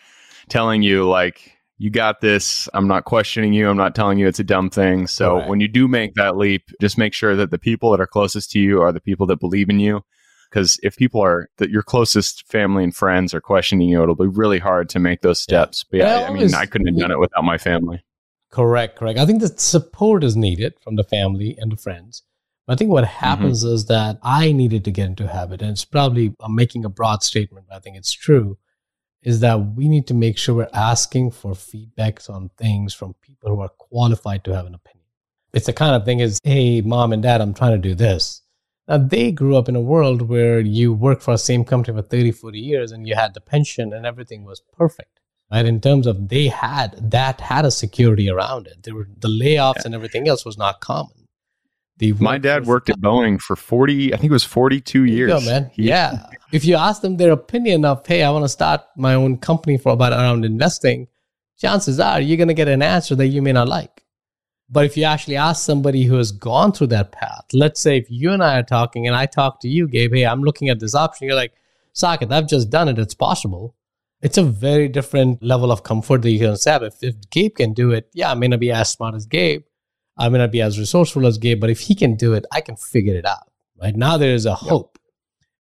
telling 0.49 0.82
you 0.82 1.06
like, 1.06 1.56
you 1.78 1.90
got 1.90 2.20
this. 2.20 2.69
I'm 2.73 2.88
not 2.88 3.05
questioning 3.05 3.52
you. 3.52 3.69
I'm 3.69 3.76
not 3.76 3.94
telling 3.94 4.19
you 4.19 4.26
it's 4.26 4.40
a 4.40 4.44
dumb 4.44 4.70
thing. 4.70 5.06
So 5.06 5.38
right. 5.38 5.49
when 5.49 5.61
you 5.61 5.69
do 5.69 5.88
make 5.88 6.14
that 6.14 6.37
leap, 6.37 6.70
just 6.81 6.96
make 6.96 7.12
sure 7.12 7.37
that 7.37 7.50
the 7.50 7.58
people 7.58 7.90
that 7.90 8.00
are 8.00 8.06
closest 8.06 8.50
to 8.52 8.61
you 8.61 8.81
are 8.81 8.93
the 8.93 9.00
people 9.00 9.26
that 9.26 9.40
believe 9.40 9.69
in 9.69 9.81
you. 9.81 10.02
Because 10.50 10.78
if 10.82 10.96
people 10.96 11.20
are 11.23 11.49
that 11.58 11.70
your 11.70 11.82
closest 11.82 12.46
family 12.46 12.84
and 12.84 12.94
friends 12.94 13.34
are 13.34 13.40
questioning 13.40 13.88
you, 13.88 14.02
it'll 14.02 14.14
be 14.14 14.26
really 14.26 14.58
hard 14.58 14.88
to 14.90 14.99
make 14.99 15.20
those 15.20 15.40
steps. 15.40 15.84
Yeah. 15.90 16.05
But 16.05 16.08
yeah, 16.08 16.26
I, 16.26 16.28
I 16.28 16.32
mean, 16.32 16.55
I 16.55 16.67
couldn't 16.67 16.87
have 16.87 16.99
done 16.99 17.11
it 17.11 17.19
without 17.19 17.44
my 17.44 17.58
family. 17.58 18.05
Correct, 18.50 18.96
correct. 18.96 19.19
I 19.19 19.26
think 19.26 19.40
the 19.40 19.49
support 19.49 20.25
is 20.25 20.37
needed 20.37 20.75
from 20.82 20.96
the 20.96 21.05
family 21.05 21.56
and 21.58 21.72
the 21.72 21.76
friends. 21.76 22.22
But 22.67 22.75
I 22.75 22.76
think 22.76 22.90
what 22.90 23.05
mm-hmm. 23.05 23.25
happens 23.25 23.64
mm-hmm. 23.64 23.75
is 23.75 23.87
that 23.87 24.19
I 24.22 24.52
needed 24.52 24.84
to 24.84 24.90
get 24.93 25.06
into 25.06 25.26
habit, 25.26 25.62
and 25.62 25.72
it's 25.72 25.84
probably 25.84 26.34
I'm 26.40 26.55
making 26.55 26.84
a 26.84 26.88
broad 26.88 27.22
statement, 27.22 27.67
but 27.69 27.76
I 27.76 27.81
think 27.81 27.96
it's 27.96 28.12
true 28.12 28.56
is 29.26 29.40
that 29.40 29.56
we 29.75 29.88
need 29.88 30.06
to 30.06 30.14
make 30.14 30.38
sure 30.38 30.55
we're 30.55 30.69
asking 30.73 31.32
for 31.32 31.50
feedbacks 31.50 32.31
on 32.31 32.49
things 32.56 32.94
from 32.94 33.12
people 33.20 33.50
who 33.50 33.61
are 33.61 33.69
qualified 33.69 34.44
to 34.44 34.55
have 34.55 34.67
an 34.67 34.75
opinion. 34.75 35.05
It's 35.52 35.67
the 35.67 35.73
kind 35.73 35.96
of 35.96 36.05
thing 36.05 36.20
is, 36.20 36.38
hey, 36.44 36.81
mom 36.81 37.12
and 37.12 37.25
dad, 37.25 37.40
I'm 37.40 37.52
trying 37.52 37.73
to 37.73 37.88
do 37.88 37.96
this. 37.96 38.43
Now, 38.87 38.99
they 38.99 39.32
grew 39.32 39.56
up 39.56 39.69
in 39.69 39.75
a 39.75 39.81
world 39.81 40.23
where 40.23 40.61
you 40.61 40.93
worked 40.93 41.25
for 41.25 41.32
the 41.32 41.38
same 41.38 41.64
company 41.64 41.99
for 41.99 42.06
30, 42.06 42.31
40 42.31 42.61
years 42.61 42.93
and 42.93 43.05
you 43.05 43.17
had 43.17 43.34
the 43.34 43.40
pension 43.40 43.93
and 43.93 44.06
everything 44.06 44.44
was 44.44 44.62
perfect. 44.73 45.19
Right? 45.50 45.67
In 45.67 45.81
terms 45.81 46.06
of 46.06 46.29
they 46.29 46.46
had 46.46 47.11
that 47.11 47.40
had 47.40 47.64
a 47.64 47.72
security 47.72 48.31
around 48.31 48.69
it. 48.69 48.84
There 48.84 48.94
were 48.94 49.08
the 49.19 49.29
layoffs 49.29 49.79
yeah. 49.79 49.82
and 49.87 49.94
everything 49.96 50.29
else 50.29 50.44
was 50.44 50.56
not 50.56 50.81
common. 50.81 51.25
The 51.98 52.12
My 52.14 52.38
dad 52.38 52.66
worked 52.66 52.90
at 52.90 52.98
Boeing 52.98 53.40
for 53.40 53.56
40, 53.56 54.12
I 54.12 54.16
think 54.16 54.31
it 54.31 54.32
was 54.32 54.44
42 54.44 55.04
years. 55.04 55.32
Go, 55.32 55.40
man. 55.40 55.70
He, 55.72 55.84
yeah. 55.84 56.26
if 56.52 56.64
you 56.64 56.76
ask 56.76 57.00
them 57.00 57.16
their 57.16 57.32
opinion 57.32 57.84
of, 57.84 58.06
hey, 58.06 58.22
I 58.22 58.31
want 58.31 58.44
to 58.44 58.50
start 58.50 58.82
my 58.96 59.14
own 59.14 59.38
company 59.38 59.78
for 59.78 59.93
about 59.93 60.12
around 60.12 60.44
investing, 60.44 61.08
chances 61.58 61.98
are 61.98 62.20
you're 62.20 62.37
going 62.37 62.48
to 62.48 62.54
get 62.54 62.69
an 62.69 62.82
answer 62.82 63.14
that 63.14 63.28
you 63.28 63.40
may 63.40 63.52
not 63.52 63.69
like. 63.69 64.04
But 64.69 64.84
if 64.84 64.96
you 64.96 65.04
actually 65.04 65.37
ask 65.37 65.64
somebody 65.64 66.04
who 66.04 66.16
has 66.16 66.32
gone 66.32 66.72
through 66.72 66.88
that 66.88 67.12
path, 67.12 67.44
let's 67.52 67.81
say 67.81 67.96
if 67.96 68.10
you 68.10 68.32
and 68.32 68.43
I 68.43 68.58
are 68.58 68.64
talking 68.64 69.06
and 69.06 69.14
I 69.14 69.26
talk 69.26 69.60
to 69.60 69.69
you, 69.69 69.87
Gabe, 69.88 70.12
hey, 70.12 70.26
I'm 70.26 70.43
looking 70.43 70.69
at 70.69 70.81
this 70.81 70.94
option, 70.94 71.26
you're 71.26 71.37
like, 71.37 71.52
Saket, 71.94 72.32
I've 72.32 72.48
just 72.48 72.69
done 72.69 72.88
it. 72.88 72.98
It's 72.98 73.14
possible. 73.14 73.75
It's 74.20 74.38
a 74.38 74.43
very 74.43 74.88
different 74.88 75.43
level 75.43 75.70
of 75.70 75.82
comfort 75.82 76.22
that 76.22 76.31
you 76.31 76.40
can 76.40 76.56
have. 76.67 76.82
If, 76.82 77.03
if 77.03 77.15
Gabe 77.31 77.55
can 77.55 77.74
do 77.74 77.93
it, 77.93 78.10
yeah, 78.12 78.32
I 78.32 78.34
may 78.34 78.48
not 78.48 78.60
be 78.60 78.72
as 78.72 78.91
smart 78.91 79.15
as 79.15 79.24
Gabe, 79.26 79.62
I 80.19 80.29
may 80.29 80.39
not 80.39 80.53
be 80.53 80.63
as 80.63 80.79
resourceful 80.79 81.27
as 81.27 81.39
Gabe, 81.39 81.61
but 81.61 81.70
if 81.70 81.81
he 81.81 81.94
can 81.94 82.17
do 82.17 82.32
it, 82.35 82.46
I 82.51 82.61
can 82.61 82.77
figure 82.77 83.15
it 83.15 83.27
out. 83.27 83.51
Right 83.81 83.94
now, 83.94 84.17
there 84.17 84.35
is 84.35 84.46
a 84.46 84.55
hope, 84.55 84.99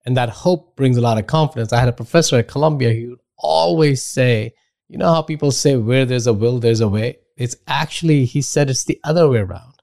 and 0.07 0.17
that 0.17 0.29
hope 0.29 0.77
brings 0.77 0.97
a 0.97 1.01
lot 1.01 1.19
of 1.19 1.27
confidence. 1.27 1.73
I 1.73 1.81
had 1.81 1.89
a 1.89 1.93
professor 1.93 2.37
at 2.37 2.49
Columbia 2.49 2.93
who 2.93 3.11
would 3.11 3.19
always 3.37 4.03
say, 4.03 4.55
"You 4.89 4.99
know 4.99 5.13
how 5.13 5.23
people 5.23 5.51
say 5.51 5.77
where 5.77 6.05
there's 6.05 6.29
a 6.29 6.33
will, 6.33 6.61
there's 6.61 6.81
a 6.81 6.89
way." 6.89 7.19
It's 7.37 7.57
actually 7.67 8.27
he 8.27 8.43
said 8.43 8.71
it's 8.71 8.85
the 8.85 9.01
other 9.03 9.29
way 9.29 9.39
around. 9.39 9.75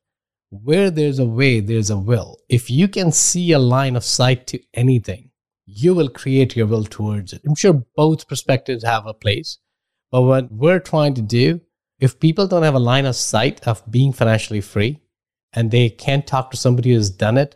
Where 0.50 0.90
there's 0.90 1.20
a 1.20 1.26
way, 1.26 1.60
there's 1.60 1.90
a 1.90 1.98
will. 1.98 2.38
If 2.48 2.70
you 2.70 2.88
can 2.88 3.12
see 3.12 3.52
a 3.52 3.60
line 3.60 3.96
of 3.98 4.06
sight 4.06 4.48
to 4.48 4.60
anything, 4.74 5.32
you 5.66 5.94
will 5.94 6.10
create 6.10 6.56
your 6.56 6.68
will 6.68 6.86
towards 6.86 7.34
it. 7.34 7.42
I'm 7.46 7.56
sure 7.56 7.86
both 7.96 8.28
perspectives 8.28 8.84
have 8.84 9.06
a 9.06 9.14
place, 9.14 9.58
but 10.12 10.22
what 10.24 10.52
we're 10.52 10.80
trying 10.80 11.14
to 11.16 11.22
do 11.22 11.62
if 12.02 12.20
people 12.20 12.48
don't 12.48 12.64
have 12.64 12.74
a 12.74 12.80
line 12.80 13.06
of 13.06 13.16
sight 13.16 13.66
of 13.68 13.90
being 13.90 14.12
financially 14.12 14.60
free 14.60 15.00
and 15.54 15.70
they 15.70 15.88
can't 15.88 16.26
talk 16.26 16.50
to 16.50 16.58
somebody 16.58 16.94
who's 16.94 17.12
done 17.12 17.38
it, 17.38 17.56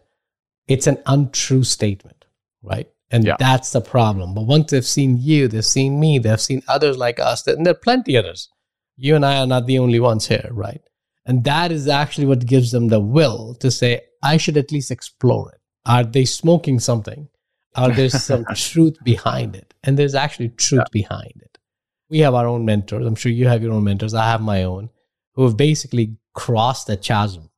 it's 0.68 0.86
an 0.86 1.00
untrue 1.08 1.64
statement, 1.64 2.26
right? 2.62 2.88
And 3.10 3.26
yeah. 3.26 3.36
that's 3.40 3.72
the 3.72 3.82
problem. 3.82 4.36
But 4.36 4.44
once 4.44 4.72
they've 4.72 4.86
seen 4.86 5.18
you, 5.20 5.48
they've 5.48 5.66
seen 5.66 6.00
me, 6.00 6.20
they've 6.20 6.40
seen 6.40 6.62
others 6.68 6.98
like 6.98 7.20
us, 7.20 7.46
and 7.48 7.66
there 7.66 7.74
are 7.74 7.78
plenty 7.78 8.16
others. 8.16 8.50
You 8.98 9.16
and 9.16 9.26
I 9.26 9.40
are 9.40 9.48
not 9.48 9.66
the 9.66 9.80
only 9.80 10.00
ones 10.00 10.28
here, 10.28 10.48
right? 10.52 10.82
And 11.26 11.44
that 11.44 11.72
is 11.72 11.88
actually 11.88 12.28
what 12.28 12.46
gives 12.46 12.72
them 12.72 12.90
the 12.90 13.00
will 13.00 13.56
to 13.56 13.72
say, 13.72 14.02
I 14.22 14.38
should 14.38 14.58
at 14.58 14.72
least 14.72 14.92
explore 14.92 15.52
it. 15.54 15.60
Are 15.88 16.04
they 16.04 16.26
smoking 16.26 16.80
something? 16.80 17.30
Are 17.76 17.92
there 17.92 18.10
some 18.10 18.46
truth 18.56 18.98
behind 19.04 19.56
it? 19.56 19.74
And 19.84 19.98
there's 19.98 20.16
actually 20.16 20.50
truth 20.50 20.84
yeah. 20.86 21.02
behind 21.02 21.34
it 21.42 21.55
we 22.10 22.20
have 22.20 22.34
our 22.34 22.48
own 22.48 22.66
mentors. 22.66 23.06
I'm 23.06 23.16
sure 23.16 23.32
you 23.32 23.48
have 23.48 23.64
your 23.64 23.74
own 23.74 23.84
mentors. 23.84 24.14
I 24.14 24.26
have 24.26 24.42
my 24.42 24.64
own 24.64 24.90
who 25.34 25.44
have 25.44 25.58
basically 25.58 26.18
crossed 26.34 26.88
that 26.88 27.02
chasm. 27.02 27.50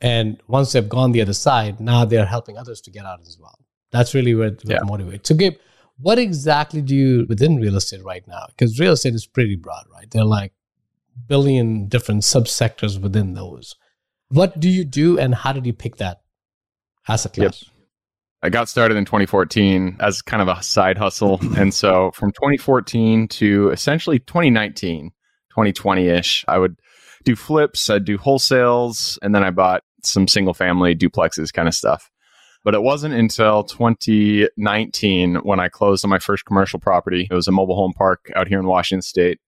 And 0.00 0.40
once 0.48 0.72
they've 0.72 0.88
gone 0.88 1.12
the 1.12 1.22
other 1.22 1.32
side, 1.32 1.80
now 1.80 2.04
they're 2.04 2.26
helping 2.26 2.58
others 2.58 2.80
to 2.82 2.90
get 2.90 3.06
out 3.06 3.20
as 3.22 3.38
well. 3.40 3.58
That's 3.90 4.14
really 4.14 4.34
what, 4.34 4.62
what 4.64 4.68
yeah. 4.68 4.80
motivates. 4.80 5.28
So, 5.28 5.34
Gabe, 5.34 5.54
what 5.98 6.18
exactly 6.18 6.82
do 6.82 6.94
you 6.94 7.26
within 7.28 7.56
real 7.56 7.76
estate 7.76 8.04
right 8.04 8.26
now? 8.26 8.46
Because 8.48 8.78
real 8.78 8.92
estate 8.92 9.14
is 9.14 9.26
pretty 9.26 9.56
broad, 9.56 9.84
right? 9.92 10.10
There 10.10 10.22
are 10.22 10.26
like 10.26 10.52
billion 11.26 11.86
different 11.86 12.22
subsectors 12.22 13.00
within 13.00 13.34
those. 13.34 13.76
What 14.28 14.58
do 14.58 14.68
you 14.68 14.84
do, 14.84 15.18
and 15.18 15.34
how 15.34 15.52
did 15.52 15.64
you 15.64 15.72
pick 15.72 15.96
that 15.96 16.22
asset 17.08 17.34
class? 17.34 17.62
Yep. 17.62 17.73
I 18.44 18.50
got 18.50 18.68
started 18.68 18.98
in 18.98 19.06
2014 19.06 19.96
as 20.00 20.20
kind 20.20 20.42
of 20.42 20.48
a 20.48 20.62
side 20.62 20.98
hustle. 20.98 21.40
and 21.56 21.72
so 21.72 22.10
from 22.10 22.30
2014 22.32 23.26
to 23.28 23.70
essentially 23.70 24.18
2019, 24.18 25.12
2020 25.48 26.08
ish, 26.08 26.44
I 26.46 26.58
would 26.58 26.78
do 27.24 27.36
flips, 27.36 27.88
I'd 27.88 28.04
do 28.04 28.18
wholesales, 28.18 29.18
and 29.22 29.34
then 29.34 29.42
I 29.42 29.50
bought 29.50 29.82
some 30.02 30.28
single 30.28 30.52
family 30.52 30.94
duplexes 30.94 31.54
kind 31.54 31.68
of 31.68 31.74
stuff. 31.74 32.10
But 32.64 32.74
it 32.74 32.82
wasn't 32.82 33.14
until 33.14 33.64
2019 33.64 35.36
when 35.36 35.58
I 35.58 35.70
closed 35.70 36.04
on 36.04 36.10
my 36.10 36.18
first 36.18 36.44
commercial 36.44 36.78
property. 36.78 37.26
It 37.30 37.34
was 37.34 37.48
a 37.48 37.52
mobile 37.52 37.76
home 37.76 37.94
park 37.94 38.30
out 38.36 38.46
here 38.46 38.58
in 38.58 38.66
Washington 38.66 39.00
State. 39.00 39.40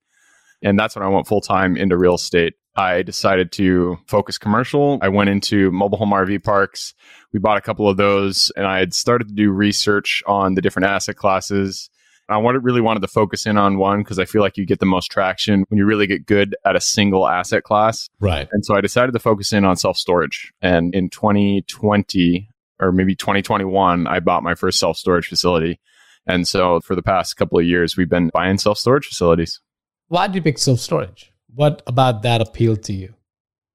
And 0.63 0.79
that's 0.79 0.97
when 0.97 1.05
I 1.05 1.09
went 1.09 1.27
full 1.27 1.43
time 1.43 1.77
into 1.77 1.99
real 1.99 2.15
estate. 2.15 2.55
I 2.77 3.03
decided 3.03 3.53
to 3.53 3.99
focus 4.07 4.37
commercial. 4.37 4.99
I 5.01 5.09
went 5.09 5.31
into 5.31 5.71
mobile 5.71 5.97
home 5.97 6.11
RV 6.11 6.45
parks. 6.45 6.95
We 7.33 7.39
bought 7.39 7.57
a 7.57 7.63
couple 7.63 7.89
of 7.89 7.97
those 7.97 8.53
and 8.57 8.67
I 8.67 8.79
had 8.79 8.93
started 8.93 9.29
to 9.29 9.35
do 9.35 9.51
research 9.51 10.23
on 10.27 10.55
the 10.55 10.61
different 10.61 10.87
asset 10.87 11.17
classes. 11.17 11.89
I 12.29 12.39
wanted, 12.39 12.65
really 12.65 12.81
wanted 12.81 13.01
to 13.01 13.09
focus 13.09 13.47
in 13.47 13.57
on 13.57 13.79
one 13.79 14.01
because 14.01 14.19
I 14.19 14.25
feel 14.25 14.43
like 14.43 14.57
you 14.57 14.67
get 14.67 14.81
the 14.81 14.87
most 14.87 15.07
traction 15.07 15.65
when 15.69 15.79
you 15.79 15.87
really 15.87 16.07
get 16.07 16.27
good 16.27 16.57
at 16.65 16.77
a 16.77 16.81
single 16.81 17.27
asset 17.27 17.63
class. 17.63 18.09
Right. 18.19 18.49
And 18.51 18.65
so 18.65 18.75
I 18.75 18.81
decided 18.81 19.13
to 19.13 19.21
focus 19.21 19.53
in 19.53 19.65
on 19.65 19.77
self 19.77 19.97
storage. 19.97 20.53
And 20.61 20.95
in 20.95 21.09
2020 21.09 22.51
or 22.81 22.93
maybe 22.93 23.15
2021, 23.15 24.07
I 24.07 24.21
bought 24.21 24.43
my 24.43 24.55
first 24.55 24.79
self 24.79 24.97
storage 24.97 25.29
facility. 25.29 25.81
And 26.27 26.49
so 26.49 26.81
for 26.81 26.97
the 26.97 27.03
past 27.03 27.37
couple 27.37 27.59
of 27.59 27.65
years, 27.65 27.97
we've 27.97 28.09
been 28.09 28.31
buying 28.35 28.59
self 28.59 28.79
storage 28.79 29.07
facilities. 29.07 29.61
Why 30.09 30.27
did 30.27 30.37
you 30.37 30.43
pick 30.43 30.59
self 30.59 30.81
storage? 30.81 31.33
What 31.57 31.83
about 31.87 32.23
that 32.23 32.43
appealed 32.43 32.83
to 32.85 32.93
you? 32.93 33.15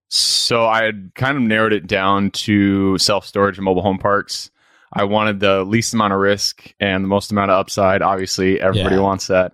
So 0.09 0.65
I 0.67 0.83
had 0.83 1.11
kind 1.15 1.35
of 1.35 1.41
narrowed 1.43 1.73
it 1.73 1.87
down 1.87 2.29
to 2.31 2.97
self 2.99 3.25
storage 3.25 3.57
and 3.57 3.65
mobile 3.65 3.81
home 3.81 3.97
parks. 3.97 4.51
I 4.93 5.05
wanted 5.05 5.39
the 5.39 5.63
least 5.63 5.93
amount 5.93 6.13
of 6.13 6.19
risk 6.19 6.73
and 6.79 7.03
the 7.03 7.07
most 7.07 7.31
amount 7.31 7.49
of 7.49 7.57
upside. 7.59 8.01
Obviously, 8.01 8.59
everybody 8.61 8.95
Yeah. 8.97 9.01
wants 9.01 9.27
that. 9.27 9.53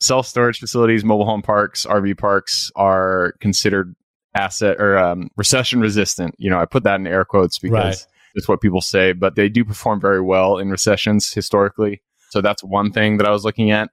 Self 0.00 0.26
storage 0.26 0.58
facilities, 0.60 1.04
mobile 1.04 1.24
home 1.24 1.42
parks, 1.42 1.84
RV 1.84 2.14
parks 2.14 2.70
are 2.76 3.34
considered 3.40 3.96
asset 4.36 4.76
or 4.78 4.96
um, 4.98 5.30
recession 5.36 5.80
resistant. 5.80 6.34
You 6.38 6.50
know, 6.50 6.60
I 6.60 6.66
put 6.66 6.84
that 6.84 7.00
in 7.00 7.06
air 7.08 7.24
quotes 7.24 7.58
because 7.58 7.74
Right. 8.02 8.06
it's 8.36 8.46
what 8.46 8.60
people 8.60 8.82
say, 8.82 9.12
but 9.12 9.34
they 9.34 9.48
do 9.48 9.64
perform 9.64 10.00
very 10.00 10.20
well 10.20 10.58
in 10.58 10.70
recessions 10.70 11.32
historically. 11.32 12.02
So 12.30 12.40
that's 12.40 12.62
one 12.62 12.92
thing 12.92 13.16
that 13.16 13.26
I 13.26 13.30
was 13.30 13.44
looking 13.44 13.70
at. 13.70 13.90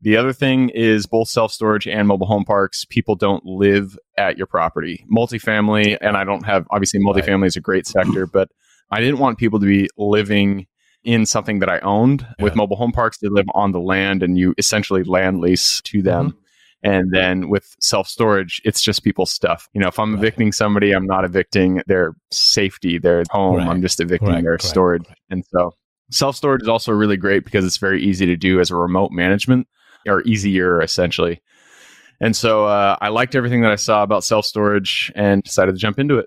The 0.00 0.16
other 0.16 0.32
thing 0.32 0.68
is 0.70 1.06
both 1.06 1.28
self 1.28 1.52
storage 1.52 1.86
and 1.88 2.06
mobile 2.06 2.26
home 2.26 2.44
parks. 2.44 2.84
People 2.84 3.16
don't 3.16 3.44
live 3.44 3.98
at 4.16 4.36
your 4.38 4.46
property. 4.46 5.04
Multifamily, 5.12 5.98
and 6.00 6.16
I 6.16 6.24
don't 6.24 6.44
have 6.46 6.66
obviously 6.70 7.00
Right. 7.04 7.16
multifamily 7.16 7.46
is 7.46 7.56
a 7.56 7.60
great 7.60 7.86
sector, 7.86 8.26
but 8.26 8.48
I 8.90 9.00
didn't 9.00 9.18
want 9.18 9.38
people 9.38 9.58
to 9.60 9.66
be 9.66 9.88
living 9.96 10.66
in 11.04 11.26
something 11.26 11.58
that 11.60 11.68
I 11.68 11.78
owned. 11.80 12.26
With 12.40 12.54
mobile 12.54 12.76
home 12.76 12.92
parks, 12.92 13.18
they 13.18 13.28
live 13.28 13.46
on 13.54 13.72
the 13.72 13.80
land 13.80 14.22
and 14.22 14.38
you 14.38 14.54
essentially 14.58 15.02
land 15.04 15.40
lease 15.40 15.80
to 15.82 16.02
them. 16.02 16.30
Mm-hmm. 16.30 16.38
And 16.84 17.10
then 17.12 17.48
with 17.48 17.74
self 17.80 18.06
storage, 18.08 18.60
it's 18.64 18.80
just 18.80 19.02
people's 19.02 19.32
stuff. 19.32 19.68
You 19.72 19.80
know, 19.80 19.88
if 19.88 19.98
I'm 19.98 20.14
Right. 20.14 20.20
evicting 20.20 20.52
somebody, 20.52 20.92
I'm 20.92 21.06
not 21.06 21.24
evicting 21.24 21.82
their 21.88 22.14
safety, 22.30 22.98
their 22.98 23.24
home. 23.30 23.56
Correct. 23.56 23.70
I'm 23.70 23.82
just 23.82 23.98
evicting 24.00 24.28
Correct, 24.28 24.44
their 24.44 24.58
storage. 24.58 25.04
And 25.28 25.44
so 25.50 25.72
self 26.10 26.36
storage 26.36 26.62
is 26.62 26.68
also 26.68 26.92
really 26.92 27.16
great 27.16 27.44
because 27.44 27.64
it's 27.64 27.78
very 27.78 28.00
easy 28.02 28.26
to 28.26 28.36
do 28.36 28.60
as 28.60 28.70
a 28.70 28.76
remote 28.76 29.10
management 29.10 29.66
or 30.08 30.22
easier 30.22 30.80
essentially. 30.82 31.40
And 32.20 32.34
so 32.34 32.64
uh, 32.66 32.96
I 33.00 33.08
liked 33.08 33.34
everything 33.34 33.62
that 33.62 33.70
I 33.70 33.76
saw 33.76 34.02
about 34.02 34.24
self 34.24 34.44
storage 34.44 35.12
and 35.14 35.42
decided 35.42 35.72
to 35.72 35.78
jump 35.78 35.98
into 35.98 36.18
it. 36.18 36.26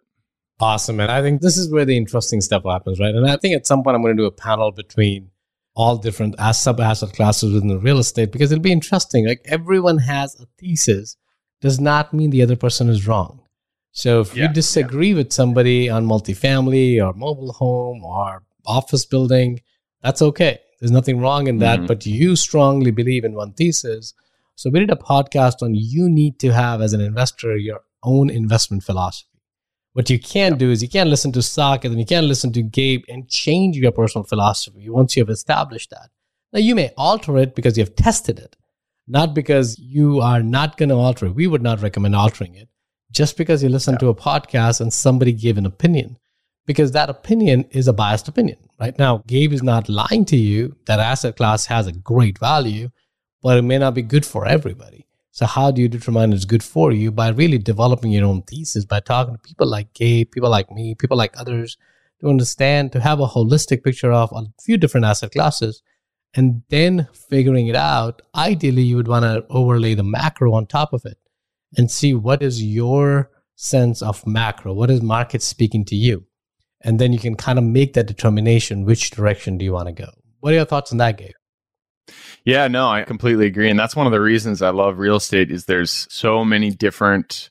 Awesome. 0.59 0.99
And 0.99 1.11
I 1.11 1.21
think 1.21 1.41
this 1.41 1.57
is 1.57 1.71
where 1.71 1.85
the 1.85 1.97
interesting 1.97 2.39
stuff 2.39 2.63
happens, 2.65 2.99
right? 2.99 3.15
And 3.15 3.29
I 3.29 3.37
think 3.37 3.55
at 3.55 3.65
some 3.65 3.83
point 3.83 3.95
I'm 3.95 4.01
going 4.03 4.15
to 4.15 4.21
do 4.21 4.27
a 4.27 4.31
panel 4.31 4.71
between 4.71 5.31
all 5.73 5.97
different 5.97 6.35
as 6.37 6.59
sub 6.59 6.79
asset 6.79 7.13
classes 7.13 7.53
within 7.53 7.69
the 7.69 7.79
real 7.79 7.97
estate 7.97 8.31
because 8.31 8.51
it'll 8.51 8.61
be 8.61 8.71
interesting. 8.71 9.25
Like 9.27 9.41
everyone 9.45 9.97
has 9.99 10.39
a 10.39 10.45
thesis, 10.59 11.17
does 11.61 11.79
not 11.79 12.13
mean 12.13 12.29
the 12.29 12.43
other 12.43 12.55
person 12.55 12.89
is 12.89 13.07
wrong. 13.07 13.41
So 13.91 14.21
if 14.21 14.35
Yeah, 14.35 14.47
you 14.47 14.53
disagree 14.53 15.13
with 15.13 15.33
somebody 15.33 15.89
on 15.89 16.05
multifamily 16.05 17.03
or 17.03 17.13
mobile 17.13 17.53
home 17.53 18.03
or 18.05 18.43
office 18.65 19.05
building, 19.05 19.61
that's 20.03 20.21
okay. 20.21 20.59
There's 20.81 20.91
nothing 20.91 21.19
wrong 21.19 21.47
in 21.47 21.59
that, 21.59 21.81
Mhm. 21.81 21.87
but 21.87 22.05
you 22.05 22.35
strongly 22.35 22.91
believe 22.91 23.23
in 23.23 23.35
one 23.35 23.53
thesis. 23.53 24.13
So 24.55 24.69
we 24.69 24.79
did 24.79 24.91
a 24.91 24.95
podcast 24.95 25.61
on 25.61 25.75
you 25.75 26.09
need 26.09 26.39
to 26.39 26.51
have 26.51 26.81
as 26.81 26.91
an 26.93 27.01
investor 27.01 27.55
your 27.55 27.81
own 28.03 28.29
investment 28.29 28.83
philosophy. 28.83 29.27
What 29.93 30.09
you 30.09 30.19
can't 30.19 30.57
do 30.57 30.71
is 30.71 30.81
you 30.81 30.89
can't 30.89 31.09
listen 31.09 31.31
to 31.33 31.41
Sock 31.41 31.85
and 31.85 31.99
you 31.99 32.05
can't 32.05 32.25
listen 32.25 32.51
to 32.53 32.61
Gabe 32.63 33.03
and 33.07 33.29
change 33.29 33.77
your 33.77 33.91
personal 33.91 34.25
philosophy 34.25 34.89
once 34.89 35.15
you 35.15 35.21
have 35.21 35.29
established 35.29 35.91
that. 35.91 36.09
Now 36.51 36.59
you 36.59 36.75
may 36.75 36.91
alter 36.97 37.37
it 37.37 37.55
because 37.55 37.77
you 37.77 37.83
have 37.83 37.95
tested 37.95 38.39
it, 38.39 38.55
not 39.07 39.33
because 39.35 39.77
you 39.77 40.19
are 40.19 40.41
not 40.41 40.77
going 40.77 40.89
to 40.89 40.95
alter 40.95 41.27
it. 41.27 41.35
We 41.35 41.47
would 41.47 41.61
not 41.61 41.81
recommend 41.81 42.15
altering 42.15 42.55
it 42.55 42.69
just 43.11 43.37
because 43.37 43.61
you 43.61 43.69
listen 43.69 43.97
to 43.99 44.07
a 44.07 44.15
podcast 44.15 44.81
and 44.81 44.91
somebody 44.91 45.33
gave 45.33 45.57
an 45.57 45.65
opinion, 45.65 46.17
because 46.65 46.91
that 46.91 47.09
opinion 47.09 47.65
is 47.71 47.87
a 47.87 47.93
biased 47.93 48.27
opinion. 48.27 48.57
Right 48.79 48.97
now, 48.97 49.23
Gabe 49.27 49.53
is 49.53 49.63
not 49.63 49.89
lying 49.89 50.25
to 50.25 50.37
you. 50.37 50.75
That 50.85 50.99
asset 50.99 51.37
class 51.37 51.65
has 51.67 51.87
a 51.87 51.91
great 51.91 52.39
value, 52.39 52.89
but 53.41 53.57
it 53.57 53.63
may 53.63 53.77
not 53.77 53.93
be 53.93 54.01
good 54.01 54.25
for 54.25 54.45
everybody. 54.45 55.05
So, 55.31 55.45
how 55.45 55.71
do 55.71 55.81
you 55.81 55.87
determine 55.87 56.33
it's 56.33 56.45
good 56.45 56.63
for 56.63 56.91
you? 56.91 57.11
By 57.11 57.29
really 57.29 57.57
developing 57.57 58.11
your 58.11 58.25
own 58.25 58.41
thesis, 58.43 58.85
by 58.85 58.99
talking 58.99 59.33
to 59.33 59.39
people 59.39 59.67
like 59.67 59.93
Gabe, 59.93 60.29
people 60.31 60.49
like 60.49 60.69
me, 60.71 60.95
people 60.95 61.17
like 61.17 61.33
others 61.37 61.77
to 62.19 62.27
understand, 62.27 62.91
to 62.91 62.99
have 62.99 63.19
a 63.19 63.27
holistic 63.27 63.83
picture 63.83 64.11
of 64.11 64.31
a 64.33 64.43
few 64.61 64.77
different 64.77 65.05
asset 65.05 65.31
classes, 65.31 65.81
and 66.35 66.63
then 66.69 67.07
figuring 67.13 67.67
it 67.67 67.75
out. 67.75 68.21
Ideally, 68.35 68.83
you 68.83 68.97
would 68.97 69.07
want 69.07 69.23
to 69.23 69.45
overlay 69.49 69.93
the 69.93 70.03
macro 70.03 70.53
on 70.53 70.65
top 70.65 70.91
of 70.93 71.05
it 71.05 71.17
and 71.77 71.89
see 71.89 72.13
what 72.13 72.43
is 72.43 72.61
your 72.63 73.31
sense 73.55 74.01
of 74.01 74.25
macro, 74.27 74.73
what 74.73 74.91
is 74.91 75.01
market 75.01 75.41
speaking 75.41 75.85
to 75.85 75.95
you. 75.95 76.25
And 76.83 76.99
then 76.99 77.13
you 77.13 77.19
can 77.19 77.35
kind 77.35 77.59
of 77.59 77.65
make 77.65 77.93
that 77.93 78.07
determination 78.07 78.85
which 78.85 79.11
direction 79.11 79.57
do 79.57 79.65
you 79.65 79.73
want 79.73 79.87
to 79.87 79.93
go. 79.93 80.09
What 80.39 80.53
are 80.53 80.57
your 80.57 80.65
thoughts 80.65 80.91
on 80.91 80.97
that, 80.97 81.17
Gabe? 81.17 81.31
Yeah, 82.43 82.67
no, 82.67 82.89
I 82.89 83.03
completely 83.03 83.45
agree. 83.45 83.69
And 83.69 83.79
that's 83.79 83.95
one 83.95 84.07
of 84.07 84.11
the 84.11 84.21
reasons 84.21 84.61
I 84.61 84.69
love 84.69 84.97
real 84.97 85.17
estate 85.17 85.51
is 85.51 85.65
there's 85.65 86.07
so 86.09 86.43
many 86.43 86.71
different 86.71 87.49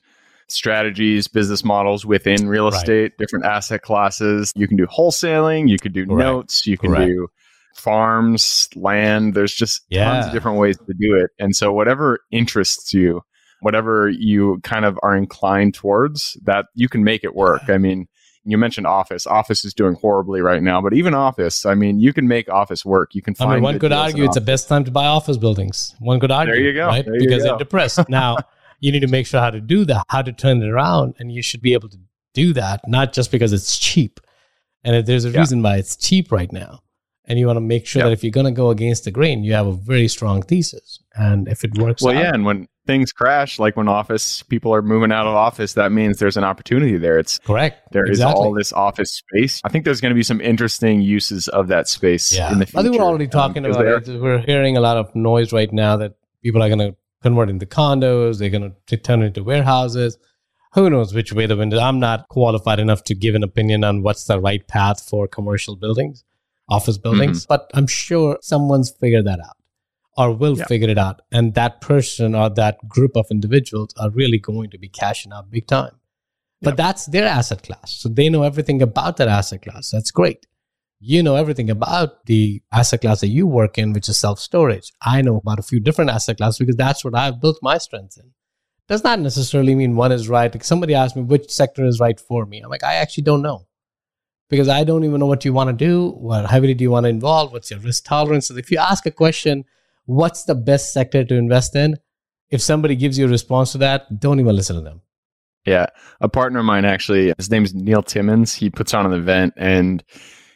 strategies, 0.49 1.29
business 1.29 1.63
models 1.63 2.05
within 2.05 2.49
real 2.49 2.65
Right. 2.65 2.73
estate, 2.73 3.13
different 3.17 3.45
asset 3.45 3.81
classes. 3.83 4.51
You 4.55 4.67
can 4.67 4.75
do 4.75 4.85
wholesaling, 4.85 5.69
you 5.69 5.77
could 5.77 5.93
do 5.93 6.05
Correct. 6.05 6.19
notes, 6.19 6.67
you 6.67 6.77
can 6.77 6.91
Correct. 6.91 7.09
do 7.09 7.27
farms, 7.75 8.67
land. 8.75 9.33
There's 9.33 9.53
just 9.53 9.81
tons 9.93 10.25
of 10.27 10.33
different 10.33 10.59
ways 10.59 10.77
to 10.77 10.93
do 10.99 11.15
it. 11.15 11.29
And 11.39 11.55
so 11.55 11.71
whatever 11.71 12.19
interests 12.31 12.93
you, 12.93 13.21
whatever 13.61 14.09
you 14.09 14.59
kind 14.63 14.83
of 14.83 14.99
are 15.03 15.15
inclined 15.15 15.73
towards, 15.73 16.37
that 16.43 16.65
you 16.75 16.89
can 16.89 17.03
make 17.05 17.23
it 17.23 17.33
work. 17.33 17.69
I 17.69 17.77
mean, 17.77 18.07
you 18.43 18.57
mentioned 18.57 18.87
office. 18.87 19.27
Office 19.27 19.63
is 19.63 19.73
doing 19.73 19.95
horribly 19.95 20.41
right 20.41 20.63
now, 20.63 20.81
but 20.81 20.93
even 20.93 21.13
office, 21.13 21.65
I 21.65 21.75
mean, 21.75 21.99
you 21.99 22.11
can 22.13 22.27
make 22.27 22.49
office 22.49 22.83
work. 22.83 23.13
You 23.13 23.21
can 23.21 23.33
I 23.39 23.43
find 23.43 23.53
mean, 23.55 23.63
one 23.63 23.79
could 23.79 23.91
argue 23.93 24.23
it's 24.25 24.35
the 24.35 24.41
best 24.41 24.67
time 24.67 24.83
to 24.85 24.91
buy 24.91 25.05
office 25.05 25.37
buildings. 25.37 25.95
One 25.99 26.19
could 26.19 26.31
argue. 26.31 26.55
you 26.55 26.73
go. 26.73 26.87
Right? 26.87 27.05
There 27.05 27.19
because 27.19 27.43
they're 27.43 27.57
depressed. 27.57 28.09
Now, 28.09 28.37
you 28.79 28.91
need 28.91 29.01
to 29.01 29.07
make 29.07 29.27
sure 29.27 29.39
how 29.39 29.51
to 29.51 29.61
do 29.61 29.85
that, 29.85 30.05
how 30.09 30.21
to 30.23 30.31
turn 30.33 30.61
it 30.63 30.67
around. 30.69 31.15
And 31.19 31.31
you 31.31 31.41
should 31.43 31.61
be 31.61 31.73
able 31.73 31.89
to 31.89 31.97
do 32.33 32.53
that, 32.53 32.81
not 32.87 33.13
just 33.13 33.31
because 33.31 33.53
it's 33.53 33.77
cheap. 33.77 34.19
And 34.83 35.05
there's 35.05 35.25
a 35.25 35.29
Yeah. 35.29 35.39
reason 35.39 35.61
why 35.61 35.77
it's 35.77 35.95
cheap 35.95 36.31
right 36.31 36.51
now. 36.51 36.79
And 37.31 37.39
you 37.39 37.47
want 37.47 37.55
to 37.55 37.61
make 37.61 37.85
sure 37.87 38.01
Yep. 38.01 38.07
that 38.07 38.11
if 38.11 38.23
you're 38.25 38.31
going 38.31 38.45
to 38.45 38.51
go 38.51 38.69
against 38.71 39.05
the 39.05 39.11
grain, 39.11 39.45
you 39.45 39.53
have 39.53 39.65
a 39.65 39.71
very 39.71 40.09
strong 40.09 40.41
thesis. 40.41 40.99
And 41.15 41.47
if 41.47 41.63
it 41.63 41.77
works 41.77 42.01
Well, 42.03 42.13
out, 42.13 42.21
yeah, 42.21 42.33
and 42.33 42.43
when 42.45 42.67
things 42.85 43.13
crash, 43.13 43.57
like 43.57 43.77
when 43.77 43.87
office 43.87 44.43
people 44.43 44.73
are 44.75 44.81
moving 44.81 45.13
out 45.13 45.27
of 45.27 45.33
office, 45.33 45.71
that 45.75 45.93
means 45.93 46.17
there's 46.17 46.35
an 46.35 46.43
opportunity 46.43 46.97
there. 46.97 47.17
It's 47.19 47.39
correct. 47.39 47.93
there 47.93 48.03
is 48.03 48.19
exactly. 48.19 48.43
all 48.43 48.53
this 48.53 48.73
office 48.73 49.11
space. 49.13 49.61
I 49.63 49.69
think 49.69 49.85
there's 49.85 50.01
going 50.01 50.09
to 50.11 50.15
be 50.15 50.23
some 50.23 50.41
interesting 50.41 51.01
uses 51.01 51.47
of 51.47 51.69
that 51.69 51.87
space 51.87 52.35
Yeah. 52.35 52.51
in 52.51 52.59
the 52.59 52.65
future. 52.65 52.79
I 52.79 52.83
think 52.83 52.95
we're 52.97 53.05
already 53.05 53.29
um, 53.31 53.55
about 53.65 54.07
it. 54.09 54.21
We're 54.21 54.39
hearing 54.39 54.75
a 54.75 54.81
lot 54.81 54.97
of 54.97 55.15
noise 55.15 55.53
right 55.53 55.71
now 55.71 55.95
that 55.97 56.15
people 56.43 56.61
are 56.61 56.67
going 56.67 56.79
to 56.79 56.95
convert 57.23 57.49
into 57.49 57.65
condos. 57.65 58.39
They're 58.39 58.49
going 58.49 58.75
to 58.87 58.97
turn 58.97 59.21
into 59.23 59.41
warehouses. 59.41 60.17
Who 60.73 60.89
knows 60.89 61.13
which 61.13 61.31
way 61.33 61.45
the 61.45 61.55
wind 61.55 61.71
is? 61.73 61.79
I'm 61.79 61.99
not 61.99 62.27
qualified 62.29 62.79
enough 62.79 63.03
to 63.05 63.15
give 63.15 63.35
an 63.35 63.43
opinion 63.43 63.83
on 63.85 64.03
what's 64.03 64.25
the 64.25 64.39
right 64.39 64.65
path 64.67 65.01
for 65.07 65.27
commercial 65.27 65.75
buildings, 65.75 66.23
office 66.71 66.97
buildings, 66.97 67.43
mm-hmm. 67.43 67.53
but 67.53 67.69
I'm 67.73 67.87
sure 67.87 68.37
someone's 68.41 68.89
figured 68.89 69.25
that 69.27 69.39
out 69.39 69.57
or 70.17 70.31
will 70.33 70.57
Yeah. 70.57 70.65
figure 70.65 70.89
it 70.89 70.97
out. 70.97 71.21
And 71.31 71.53
that 71.55 71.81
person 71.81 72.33
or 72.35 72.49
that 72.61 72.77
group 72.87 73.15
of 73.15 73.25
individuals 73.29 73.93
are 73.97 74.09
really 74.09 74.39
going 74.39 74.69
to 74.71 74.77
be 74.77 74.89
cashing 74.89 75.31
out 75.31 75.51
big 75.51 75.67
time. 75.67 75.95
But 76.61 76.71
Yep. 76.71 76.77
that's 76.77 77.05
their 77.07 77.27
asset 77.27 77.63
class. 77.63 77.91
So 78.01 78.09
they 78.09 78.29
know 78.29 78.43
everything 78.43 78.81
about 78.81 79.17
that 79.17 79.27
asset 79.27 79.61
class. 79.61 79.91
That's 79.91 80.11
great 80.11 80.45
you 81.03 81.23
know 81.23 81.35
everything 81.35 81.69
about 81.69 82.25
the 82.27 82.61
asset 82.71 83.01
class 83.01 83.21
that 83.21 83.27
you 83.29 83.47
work 83.47 83.77
in, 83.77 83.91
which 83.91 84.07
is 84.07 84.17
self 84.17 84.39
storage. 84.39 84.91
I 85.01 85.21
know 85.23 85.37
about 85.37 85.57
a 85.57 85.63
few 85.63 85.79
different 85.79 86.11
asset 86.11 86.37
classes 86.37 86.59
because 86.59 86.75
that's 86.75 87.03
what 87.03 87.15
I've 87.15 87.41
built 87.41 87.57
my 87.63 87.79
strengths 87.79 88.17
in. 88.17 88.31
Does 88.87 89.03
not 89.03 89.19
necessarily 89.19 89.73
mean 89.73 89.95
one 89.95 90.11
is 90.11 90.29
right. 90.29 90.53
Like 90.53 90.63
somebody 90.63 90.93
asked 90.93 91.15
me 91.15 91.23
which 91.23 91.49
sector 91.49 91.85
is 91.85 91.99
right 91.99 92.19
for 92.19 92.45
me. 92.45 92.59
I'm 92.59 92.69
like, 92.69 92.83
I 92.83 92.95
actually 92.95 93.23
don't 93.23 93.41
know. 93.41 93.65
Because 94.51 94.67
I 94.67 94.83
don't 94.83 95.05
even 95.05 95.19
know 95.19 95.25
what 95.25 95.45
you 95.45 95.53
want 95.53 95.69
to 95.69 95.85
do. 95.85 96.09
What 96.11 96.41
how 96.45 96.51
heavily 96.51 96.75
do 96.75 96.83
you 96.83 96.91
want 96.91 97.05
to 97.05 97.09
involve? 97.09 97.53
What's 97.53 97.71
your 97.71 97.79
risk 97.79 98.03
tolerance? 98.05 98.47
So 98.47 98.57
if 98.57 98.69
you 98.69 98.77
ask 98.77 99.05
a 99.07 99.11
question, 99.11 99.63
what's 100.05 100.43
the 100.43 100.53
best 100.53 100.93
sector 100.93 101.23
to 101.23 101.35
invest 101.35 101.75
in? 101.75 101.95
If 102.49 102.61
somebody 102.61 102.97
gives 102.97 103.17
you 103.17 103.25
a 103.25 103.29
response 103.29 103.71
to 103.71 103.77
that, 103.79 104.19
don't 104.19 104.41
even 104.41 104.55
listen 104.55 104.75
to 104.75 104.81
them. 104.81 105.01
Yeah. 105.65 105.85
A 106.19 106.27
partner 106.27 106.59
of 106.59 106.65
mine 106.65 106.83
actually, 106.83 107.33
his 107.37 107.49
name's 107.49 107.73
Neil 107.73 108.03
Timmons. 108.03 108.53
He 108.53 108.69
puts 108.69 108.93
on 108.93 109.05
an 109.05 109.13
event 109.13 109.53
and 109.55 110.03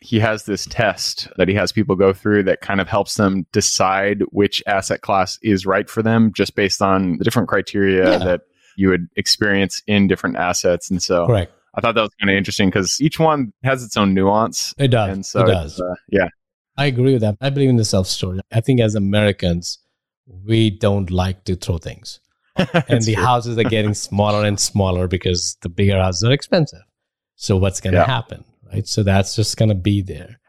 he 0.02 0.20
has 0.20 0.44
this 0.44 0.68
test 0.70 1.30
that 1.38 1.48
he 1.48 1.56
has 1.56 1.72
people 1.72 1.96
go 1.96 2.12
through 2.12 2.44
that 2.44 2.60
kind 2.60 2.82
of 2.82 2.90
helps 2.90 3.16
them 3.16 3.46
decide 3.54 4.24
which 4.32 4.62
asset 4.68 5.02
class 5.02 5.40
is 5.42 5.66
right 5.66 5.90
for 5.90 6.04
them 6.04 6.34
just 6.34 6.54
based 6.56 6.82
on 6.82 7.18
the 7.18 7.24
different 7.24 7.48
criteria 7.48 8.12
yeah. 8.12 8.18
that 8.18 8.42
you 8.75 8.90
would 8.90 9.08
experience 9.16 9.82
in 9.88 10.08
different 10.08 10.36
assets. 10.36 10.92
And 10.92 11.02
so 11.02 11.28
Correct. 11.28 11.54
I 11.75 11.82
thought 11.82 11.96
that 11.96 12.01
was 12.01 12.15
kind 12.20 12.29
of 12.29 12.38
interesting 12.38 12.70
because 12.70 13.00
each 13.01 13.20
one 13.20 13.53
has 13.63 13.84
its 13.84 13.98
own 13.98 14.13
nuance. 14.13 14.74
It 14.77 14.89
does. 14.89 15.13
And 15.13 15.25
so 15.25 15.41
it 15.41 15.48
does. 15.48 15.79
Uh, 15.79 15.96
yeah. 16.10 16.29
I 16.77 16.86
agree 16.86 17.13
with 17.13 17.22
that. 17.22 17.38
I 17.41 17.50
believe 17.50 17.70
in 17.70 17.77
the 17.77 17.86
self 17.86 18.08
storage. 18.08 18.41
I 18.51 18.62
think 18.62 18.82
as 18.82 18.96
Americans, 18.96 19.79
we 20.27 20.70
don't 20.70 21.12
like 21.12 21.44
to 21.46 21.55
throw 21.55 21.77
things. 21.77 22.20
and 22.55 23.01
the 23.01 23.15
true. 23.15 23.24
houses 23.24 23.58
are 23.58 23.63
getting 23.63 23.94
smaller 23.94 24.46
and 24.46 24.60
smaller 24.60 25.08
because 25.08 25.58
the 25.62 25.70
bigger 25.70 26.01
houses 26.01 26.24
are 26.24 26.32
expensive. 26.32 26.84
So 27.36 27.58
what's 27.58 27.82
going 27.82 27.94
to 27.94 28.00
yeah. 28.00 28.05
happen? 28.05 28.46
Right. 28.72 28.88
So 28.88 29.03
that's 29.03 29.36
just 29.36 29.58
going 29.58 29.70
to 29.70 29.75
be 29.75 30.01
there. 30.01 30.39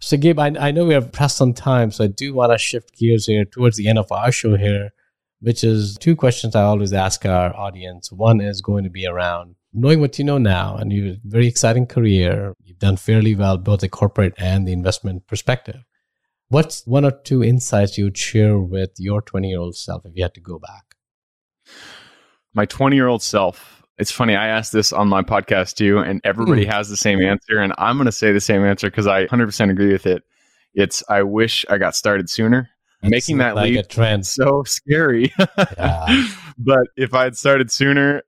So 0.00 0.16
Gabe, 0.16 0.38
I, 0.38 0.52
I 0.58 0.70
know 0.70 0.86
we 0.86 0.94
are 0.94 1.00
pressed 1.00 1.40
on 1.40 1.54
time, 1.54 1.90
so 1.90 2.04
I 2.04 2.08
do 2.08 2.34
want 2.34 2.52
to 2.52 2.58
shift 2.58 2.96
gears 2.96 3.26
here 3.26 3.44
towards 3.44 3.76
the 3.76 3.88
end 3.88 3.98
of 3.98 4.10
our 4.10 4.32
show 4.32 4.56
here, 4.56 4.90
which 5.40 5.62
is 5.62 5.96
two 5.98 6.16
questions 6.16 6.56
I 6.56 6.62
always 6.62 6.92
ask 6.92 7.24
our 7.26 7.54
audience. 7.54 8.10
One 8.10 8.40
is 8.40 8.60
going 8.60 8.84
to 8.84 8.90
be 8.90 9.06
around 9.06 9.56
knowing 9.72 10.00
what 10.00 10.18
you 10.18 10.24
know 10.24 10.38
now, 10.38 10.76
and 10.76 10.92
you 10.92 11.06
have 11.06 11.16
a 11.16 11.20
very 11.24 11.46
exciting 11.46 11.86
career. 11.86 12.54
You've 12.64 12.78
done 12.78 12.96
fairly 12.96 13.34
well, 13.34 13.56
both 13.58 13.80
the 13.80 13.88
corporate 13.88 14.34
and 14.38 14.66
the 14.66 14.72
investment 14.72 15.26
perspective. 15.26 15.82
What's 16.48 16.86
one 16.86 17.04
or 17.04 17.12
two 17.12 17.42
insights 17.42 17.96
you 17.96 18.04
would 18.04 18.18
share 18.18 18.58
with 18.58 18.90
your 18.98 19.22
20 19.22 19.48
year 19.48 19.58
old 19.58 19.74
self 19.76 20.04
if 20.04 20.12
you 20.14 20.22
had 20.22 20.34
to 20.34 20.40
go 20.40 20.58
back? 20.58 20.96
My 22.54 22.66
20 22.66 22.94
year 22.94 23.06
old 23.06 23.22
self, 23.22 23.82
it's 23.96 24.10
funny, 24.10 24.36
I 24.36 24.48
asked 24.48 24.72
this 24.72 24.92
on 24.92 25.08
my 25.08 25.22
podcast 25.22 25.76
too, 25.76 25.98
and 25.98 26.20
everybody 26.24 26.66
mm. 26.66 26.72
has 26.72 26.90
the 26.90 26.96
same 26.96 27.22
answer. 27.22 27.58
And 27.58 27.72
I'm 27.78 27.96
going 27.96 28.06
to 28.06 28.12
say 28.12 28.32
the 28.32 28.40
same 28.40 28.64
answer 28.64 28.90
because 28.90 29.06
I 29.06 29.26
100% 29.26 29.70
agree 29.70 29.92
with 29.92 30.06
it. 30.06 30.24
It's, 30.74 31.02
I 31.08 31.22
wish 31.22 31.64
I 31.70 31.78
got 31.78 31.94
started 31.94 32.28
sooner. 32.28 32.68
That's 33.00 33.10
Making 33.10 33.38
that 33.38 33.56
like 33.56 33.72
leap 33.72 33.88
trend 33.88 34.26
so 34.26 34.62
scary. 34.64 35.32
yeah. 35.58 36.28
But 36.58 36.86
if 36.96 37.14
I 37.14 37.24
had 37.24 37.36
started 37.36 37.70
sooner, 37.70 38.22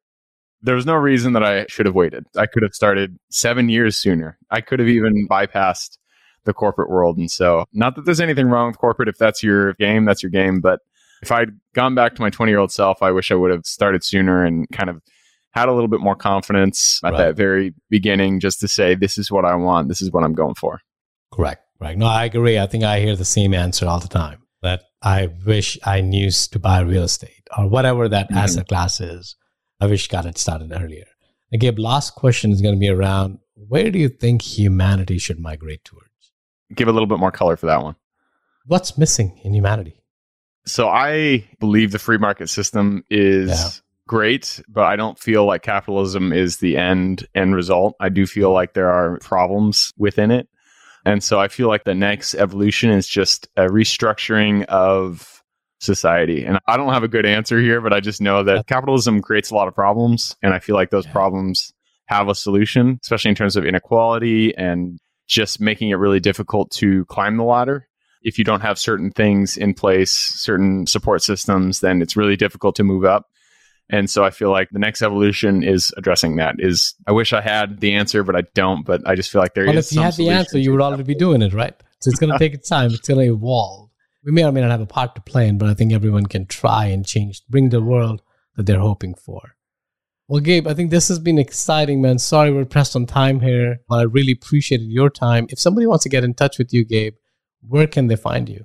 there 0.64 0.74
was 0.74 0.86
no 0.86 0.94
reason 0.94 1.34
that 1.34 1.44
I 1.44 1.66
should 1.66 1.86
have 1.86 1.94
waited. 1.94 2.24
I 2.36 2.46
could 2.46 2.62
have 2.62 2.74
started 2.74 3.18
seven 3.30 3.68
years 3.68 3.96
sooner. 3.96 4.38
I 4.50 4.62
could 4.62 4.80
have 4.80 4.88
even 4.88 5.28
bypassed 5.28 5.98
the 6.44 6.54
corporate 6.54 6.90
world. 6.90 7.18
And 7.18 7.30
so, 7.30 7.66
not 7.72 7.96
that 7.96 8.06
there's 8.06 8.20
anything 8.20 8.46
wrong 8.46 8.68
with 8.68 8.78
corporate. 8.78 9.08
If 9.08 9.18
that's 9.18 9.42
your 9.42 9.74
game, 9.74 10.06
that's 10.06 10.22
your 10.22 10.30
game. 10.30 10.60
But 10.60 10.80
if 11.22 11.30
I'd 11.30 11.50
gone 11.74 11.94
back 11.94 12.14
to 12.14 12.22
my 12.22 12.30
20 12.30 12.50
year 12.50 12.58
old 12.58 12.72
self, 12.72 13.02
I 13.02 13.10
wish 13.10 13.30
I 13.30 13.34
would 13.34 13.50
have 13.50 13.66
started 13.66 14.02
sooner 14.02 14.44
and 14.44 14.66
kind 14.72 14.88
of 14.88 15.02
had 15.50 15.68
a 15.68 15.72
little 15.72 15.88
bit 15.88 16.00
more 16.00 16.16
confidence 16.16 17.00
at 17.04 17.12
right. 17.12 17.18
that 17.18 17.36
very 17.36 17.74
beginning 17.90 18.40
just 18.40 18.58
to 18.60 18.68
say, 18.68 18.94
this 18.94 19.18
is 19.18 19.30
what 19.30 19.44
I 19.44 19.54
want. 19.54 19.88
This 19.88 20.00
is 20.00 20.10
what 20.10 20.24
I'm 20.24 20.32
going 20.32 20.54
for. 20.54 20.80
Correct. 21.32 21.62
Right. 21.78 21.96
No, 21.96 22.06
I 22.06 22.24
agree. 22.24 22.58
I 22.58 22.66
think 22.66 22.84
I 22.84 23.00
hear 23.00 23.16
the 23.16 23.24
same 23.24 23.52
answer 23.52 23.86
all 23.86 24.00
the 24.00 24.08
time 24.08 24.42
that 24.62 24.84
I 25.02 25.28
wish 25.44 25.78
I 25.84 26.00
knew 26.00 26.30
to 26.30 26.58
buy 26.58 26.80
real 26.80 27.02
estate 27.02 27.46
or 27.56 27.68
whatever 27.68 28.08
that 28.08 28.28
mm-hmm. 28.28 28.38
asset 28.38 28.66
class 28.66 29.00
is 29.00 29.36
I 29.80 29.86
wish 29.86 30.08
got 30.08 30.26
it 30.26 30.38
started 30.38 30.72
earlier. 30.72 31.04
Again, 31.52 31.76
last 31.76 32.14
question 32.14 32.50
is 32.50 32.60
going 32.60 32.74
to 32.74 32.80
be 32.80 32.88
around 32.88 33.38
where 33.54 33.90
do 33.90 33.98
you 33.98 34.08
think 34.08 34.42
humanity 34.42 35.18
should 35.18 35.38
migrate 35.38 35.84
towards? 35.84 36.08
Give 36.74 36.88
a 36.88 36.92
little 36.92 37.06
bit 37.06 37.18
more 37.18 37.30
color 37.30 37.56
for 37.56 37.66
that 37.66 37.82
one. 37.82 37.96
What's 38.66 38.98
missing 38.98 39.40
in 39.44 39.54
humanity? 39.54 40.00
So 40.66 40.88
I 40.88 41.48
believe 41.60 41.92
the 41.92 41.98
free 41.98 42.18
market 42.18 42.48
system 42.48 43.04
is 43.10 43.50
yeah. 43.50 43.68
great, 44.08 44.62
but 44.68 44.84
I 44.84 44.96
don't 44.96 45.18
feel 45.18 45.44
like 45.44 45.62
capitalism 45.62 46.32
is 46.32 46.56
the 46.56 46.76
end 46.76 47.26
end 47.34 47.54
result. 47.54 47.94
I 48.00 48.08
do 48.08 48.26
feel 48.26 48.52
like 48.52 48.72
there 48.72 48.90
are 48.90 49.18
problems 49.18 49.92
within 49.98 50.30
it. 50.30 50.48
And 51.04 51.22
so 51.22 51.38
I 51.38 51.48
feel 51.48 51.68
like 51.68 51.84
the 51.84 51.94
next 51.94 52.34
evolution 52.34 52.90
is 52.90 53.06
just 53.06 53.46
a 53.56 53.66
restructuring 53.66 54.64
of 54.64 55.33
society. 55.84 56.44
And 56.44 56.58
I 56.66 56.76
don't 56.76 56.92
have 56.92 57.02
a 57.02 57.08
good 57.08 57.26
answer 57.26 57.60
here, 57.60 57.80
but 57.80 57.92
I 57.92 58.00
just 58.00 58.20
know 58.20 58.42
that 58.42 58.66
capitalism 58.66 59.20
creates 59.20 59.50
a 59.50 59.54
lot 59.54 59.68
of 59.68 59.74
problems. 59.74 60.36
And 60.42 60.52
I 60.54 60.58
feel 60.58 60.74
like 60.74 60.90
those 60.90 61.06
problems 61.06 61.72
have 62.06 62.28
a 62.28 62.34
solution, 62.34 62.98
especially 63.02 63.30
in 63.30 63.34
terms 63.34 63.56
of 63.56 63.64
inequality 63.64 64.54
and 64.56 64.98
just 65.26 65.60
making 65.60 65.90
it 65.90 65.94
really 65.94 66.20
difficult 66.20 66.70
to 66.72 67.04
climb 67.06 67.36
the 67.36 67.44
ladder. 67.44 67.88
If 68.22 68.38
you 68.38 68.44
don't 68.44 68.62
have 68.62 68.78
certain 68.78 69.10
things 69.10 69.56
in 69.56 69.74
place, 69.74 70.12
certain 70.12 70.86
support 70.86 71.22
systems, 71.22 71.80
then 71.80 72.02
it's 72.02 72.16
really 72.16 72.36
difficult 72.36 72.76
to 72.76 72.84
move 72.84 73.04
up. 73.04 73.26
And 73.90 74.08
so 74.08 74.24
I 74.24 74.30
feel 74.30 74.50
like 74.50 74.70
the 74.70 74.78
next 74.78 75.02
evolution 75.02 75.62
is 75.62 75.92
addressing 75.98 76.36
that. 76.36 76.56
Is 76.58 76.94
I 77.06 77.12
wish 77.12 77.34
I 77.34 77.42
had 77.42 77.80
the 77.80 77.94
answer, 77.94 78.22
but 78.22 78.34
I 78.34 78.42
don't. 78.54 78.84
But 78.84 79.06
I 79.06 79.14
just 79.14 79.30
feel 79.30 79.42
like 79.42 79.52
there 79.52 79.66
well, 79.66 79.76
is. 79.76 79.92
Well, 79.94 80.08
if 80.08 80.18
you 80.18 80.24
had 80.28 80.34
the 80.34 80.38
answer, 80.38 80.58
you 80.58 80.72
would 80.72 80.80
already 80.80 81.02
be 81.02 81.14
doing 81.14 81.42
it, 81.42 81.52
right? 81.52 81.74
So 82.00 82.08
it's 82.08 82.18
going 82.18 82.32
to 82.38 82.38
take 82.38 82.62
time. 82.64 82.92
It's 82.92 83.06
going 83.06 83.20
to 83.26 83.34
evolve 83.34 83.90
we 84.24 84.32
may 84.32 84.44
or 84.44 84.52
may 84.52 84.60
not 84.60 84.70
have 84.70 84.80
a 84.80 84.86
part 84.86 85.14
to 85.14 85.20
play 85.20 85.46
in, 85.48 85.58
but 85.58 85.68
I 85.68 85.74
think 85.74 85.92
everyone 85.92 86.26
can 86.26 86.46
try 86.46 86.86
and 86.86 87.04
change, 87.04 87.42
bring 87.48 87.68
the 87.68 87.82
world 87.82 88.22
that 88.56 88.66
they're 88.66 88.78
hoping 88.78 89.14
for. 89.14 89.56
Well, 90.26 90.40
Gabe, 90.40 90.66
I 90.66 90.72
think 90.72 90.90
this 90.90 91.08
has 91.08 91.18
been 91.18 91.38
exciting, 91.38 92.00
man. 92.00 92.18
Sorry 92.18 92.50
we're 92.50 92.64
pressed 92.64 92.96
on 92.96 93.04
time 93.04 93.40
here, 93.40 93.80
but 93.88 93.96
I 93.96 94.02
really 94.02 94.32
appreciated 94.32 94.86
your 94.86 95.10
time. 95.10 95.46
If 95.50 95.58
somebody 95.58 95.86
wants 95.86 96.04
to 96.04 96.08
get 96.08 96.24
in 96.24 96.32
touch 96.32 96.56
with 96.56 96.72
you, 96.72 96.84
Gabe, 96.84 97.14
where 97.60 97.86
can 97.86 98.06
they 98.06 98.16
find 98.16 98.48
you? 98.48 98.64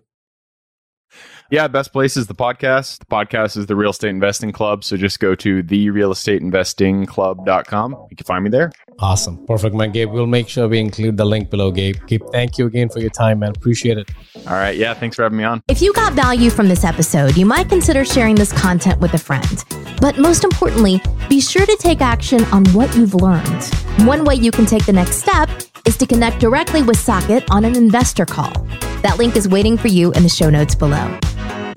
Yeah, 1.52 1.68
best 1.68 1.92
place 1.92 2.16
is 2.16 2.28
the 2.28 2.36
podcast. 2.36 3.00
The 3.00 3.06
podcast 3.06 3.58
is 3.58 3.66
the 3.66 3.76
Real 3.76 3.90
Estate 3.90 4.10
Investing 4.10 4.52
Club. 4.52 4.84
So 4.84 4.98
just 4.98 5.20
go 5.20 5.34
to 5.34 5.64
therealestateinvestingclub.com. 5.64 8.08
You 8.12 8.16
can 8.16 8.26
find 8.26 8.44
me 8.44 8.52
there. 8.52 8.72
Awesome. 9.00 9.44
Perfect, 9.48 9.76
man. 9.76 9.92
Gabe, 9.92 10.12
we'll 10.12 10.28
make 10.28 10.48
sure 10.48 10.68
we 10.68 10.78
include 10.78 11.18
the 11.18 11.26
link 11.26 11.50
below, 11.50 11.72
Gabe. 11.72 11.96
Gabe, 12.06 12.22
thank 12.32 12.60
you 12.60 12.68
again 12.68 12.88
for 12.90 13.00
your 13.00 13.10
time, 13.10 13.40
man. 13.40 13.54
Appreciate 13.56 13.98
it. 13.98 14.12
All 14.46 14.54
right. 14.54 14.78
Yeah, 14.78 14.94
thanks 14.94 15.16
for 15.16 15.24
having 15.24 15.40
me 15.40 15.44
on. 15.44 15.64
If 15.70 15.82
you 15.82 15.92
got 15.94 16.14
value 16.14 16.52
from 16.52 16.68
this 16.68 16.84
episode, 16.84 17.36
you 17.36 17.48
might 17.48 17.68
consider 17.68 18.06
sharing 18.06 18.36
this 18.36 18.54
content 18.54 19.00
with 19.00 19.16
a 19.16 19.20
friend. 19.20 19.66
But 20.00 20.20
most 20.20 20.44
importantly, 20.44 21.02
be 21.30 21.42
sure 21.42 21.66
to 21.66 21.78
take 21.80 22.02
action 22.02 22.44
on 22.46 22.64
what 22.68 22.96
you've 22.96 23.16
learned. 23.16 23.64
One 24.06 24.24
way 24.24 24.36
you 24.36 24.52
can 24.52 24.68
take 24.68 24.86
the 24.86 24.94
next 24.94 25.16
step 25.16 25.50
is 25.90 25.98
to 25.98 26.06
connect 26.06 26.40
directly 26.40 26.84
with 26.84 26.98
Saket 26.98 27.44
on 27.50 27.66
an 27.66 27.76
investor 27.76 28.24
call. 28.24 28.54
That 29.02 29.16
link 29.18 29.36
is 29.36 29.50
waiting 29.50 29.76
for 29.76 29.88
you 29.88 30.12
in 30.12 30.22
the 30.22 30.30
show 30.30 30.52
notes 30.52 30.76
below. 30.76 31.18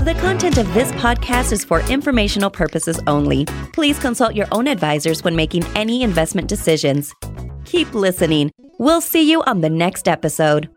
The 0.01 0.15
content 0.21 0.59
of 0.59 0.73
this 0.75 0.93
podcast 0.93 1.51
is 1.51 1.65
for 1.65 1.81
informational 1.91 2.51
purposes 2.51 3.01
only. 3.07 3.47
Please 3.73 3.99
consult 3.99 4.35
your 4.35 4.49
own 4.53 4.69
advisors 4.69 5.25
when 5.25 5.35
making 5.35 5.65
any 5.75 6.03
investment 6.03 6.47
decisions. 6.47 7.15
Keep 7.65 7.95
listening. 7.95 8.53
We'll 8.79 9.01
see 9.01 9.31
you 9.31 9.43
on 9.45 9.63
the 9.63 9.71
next 9.71 10.07
episode. 10.07 10.69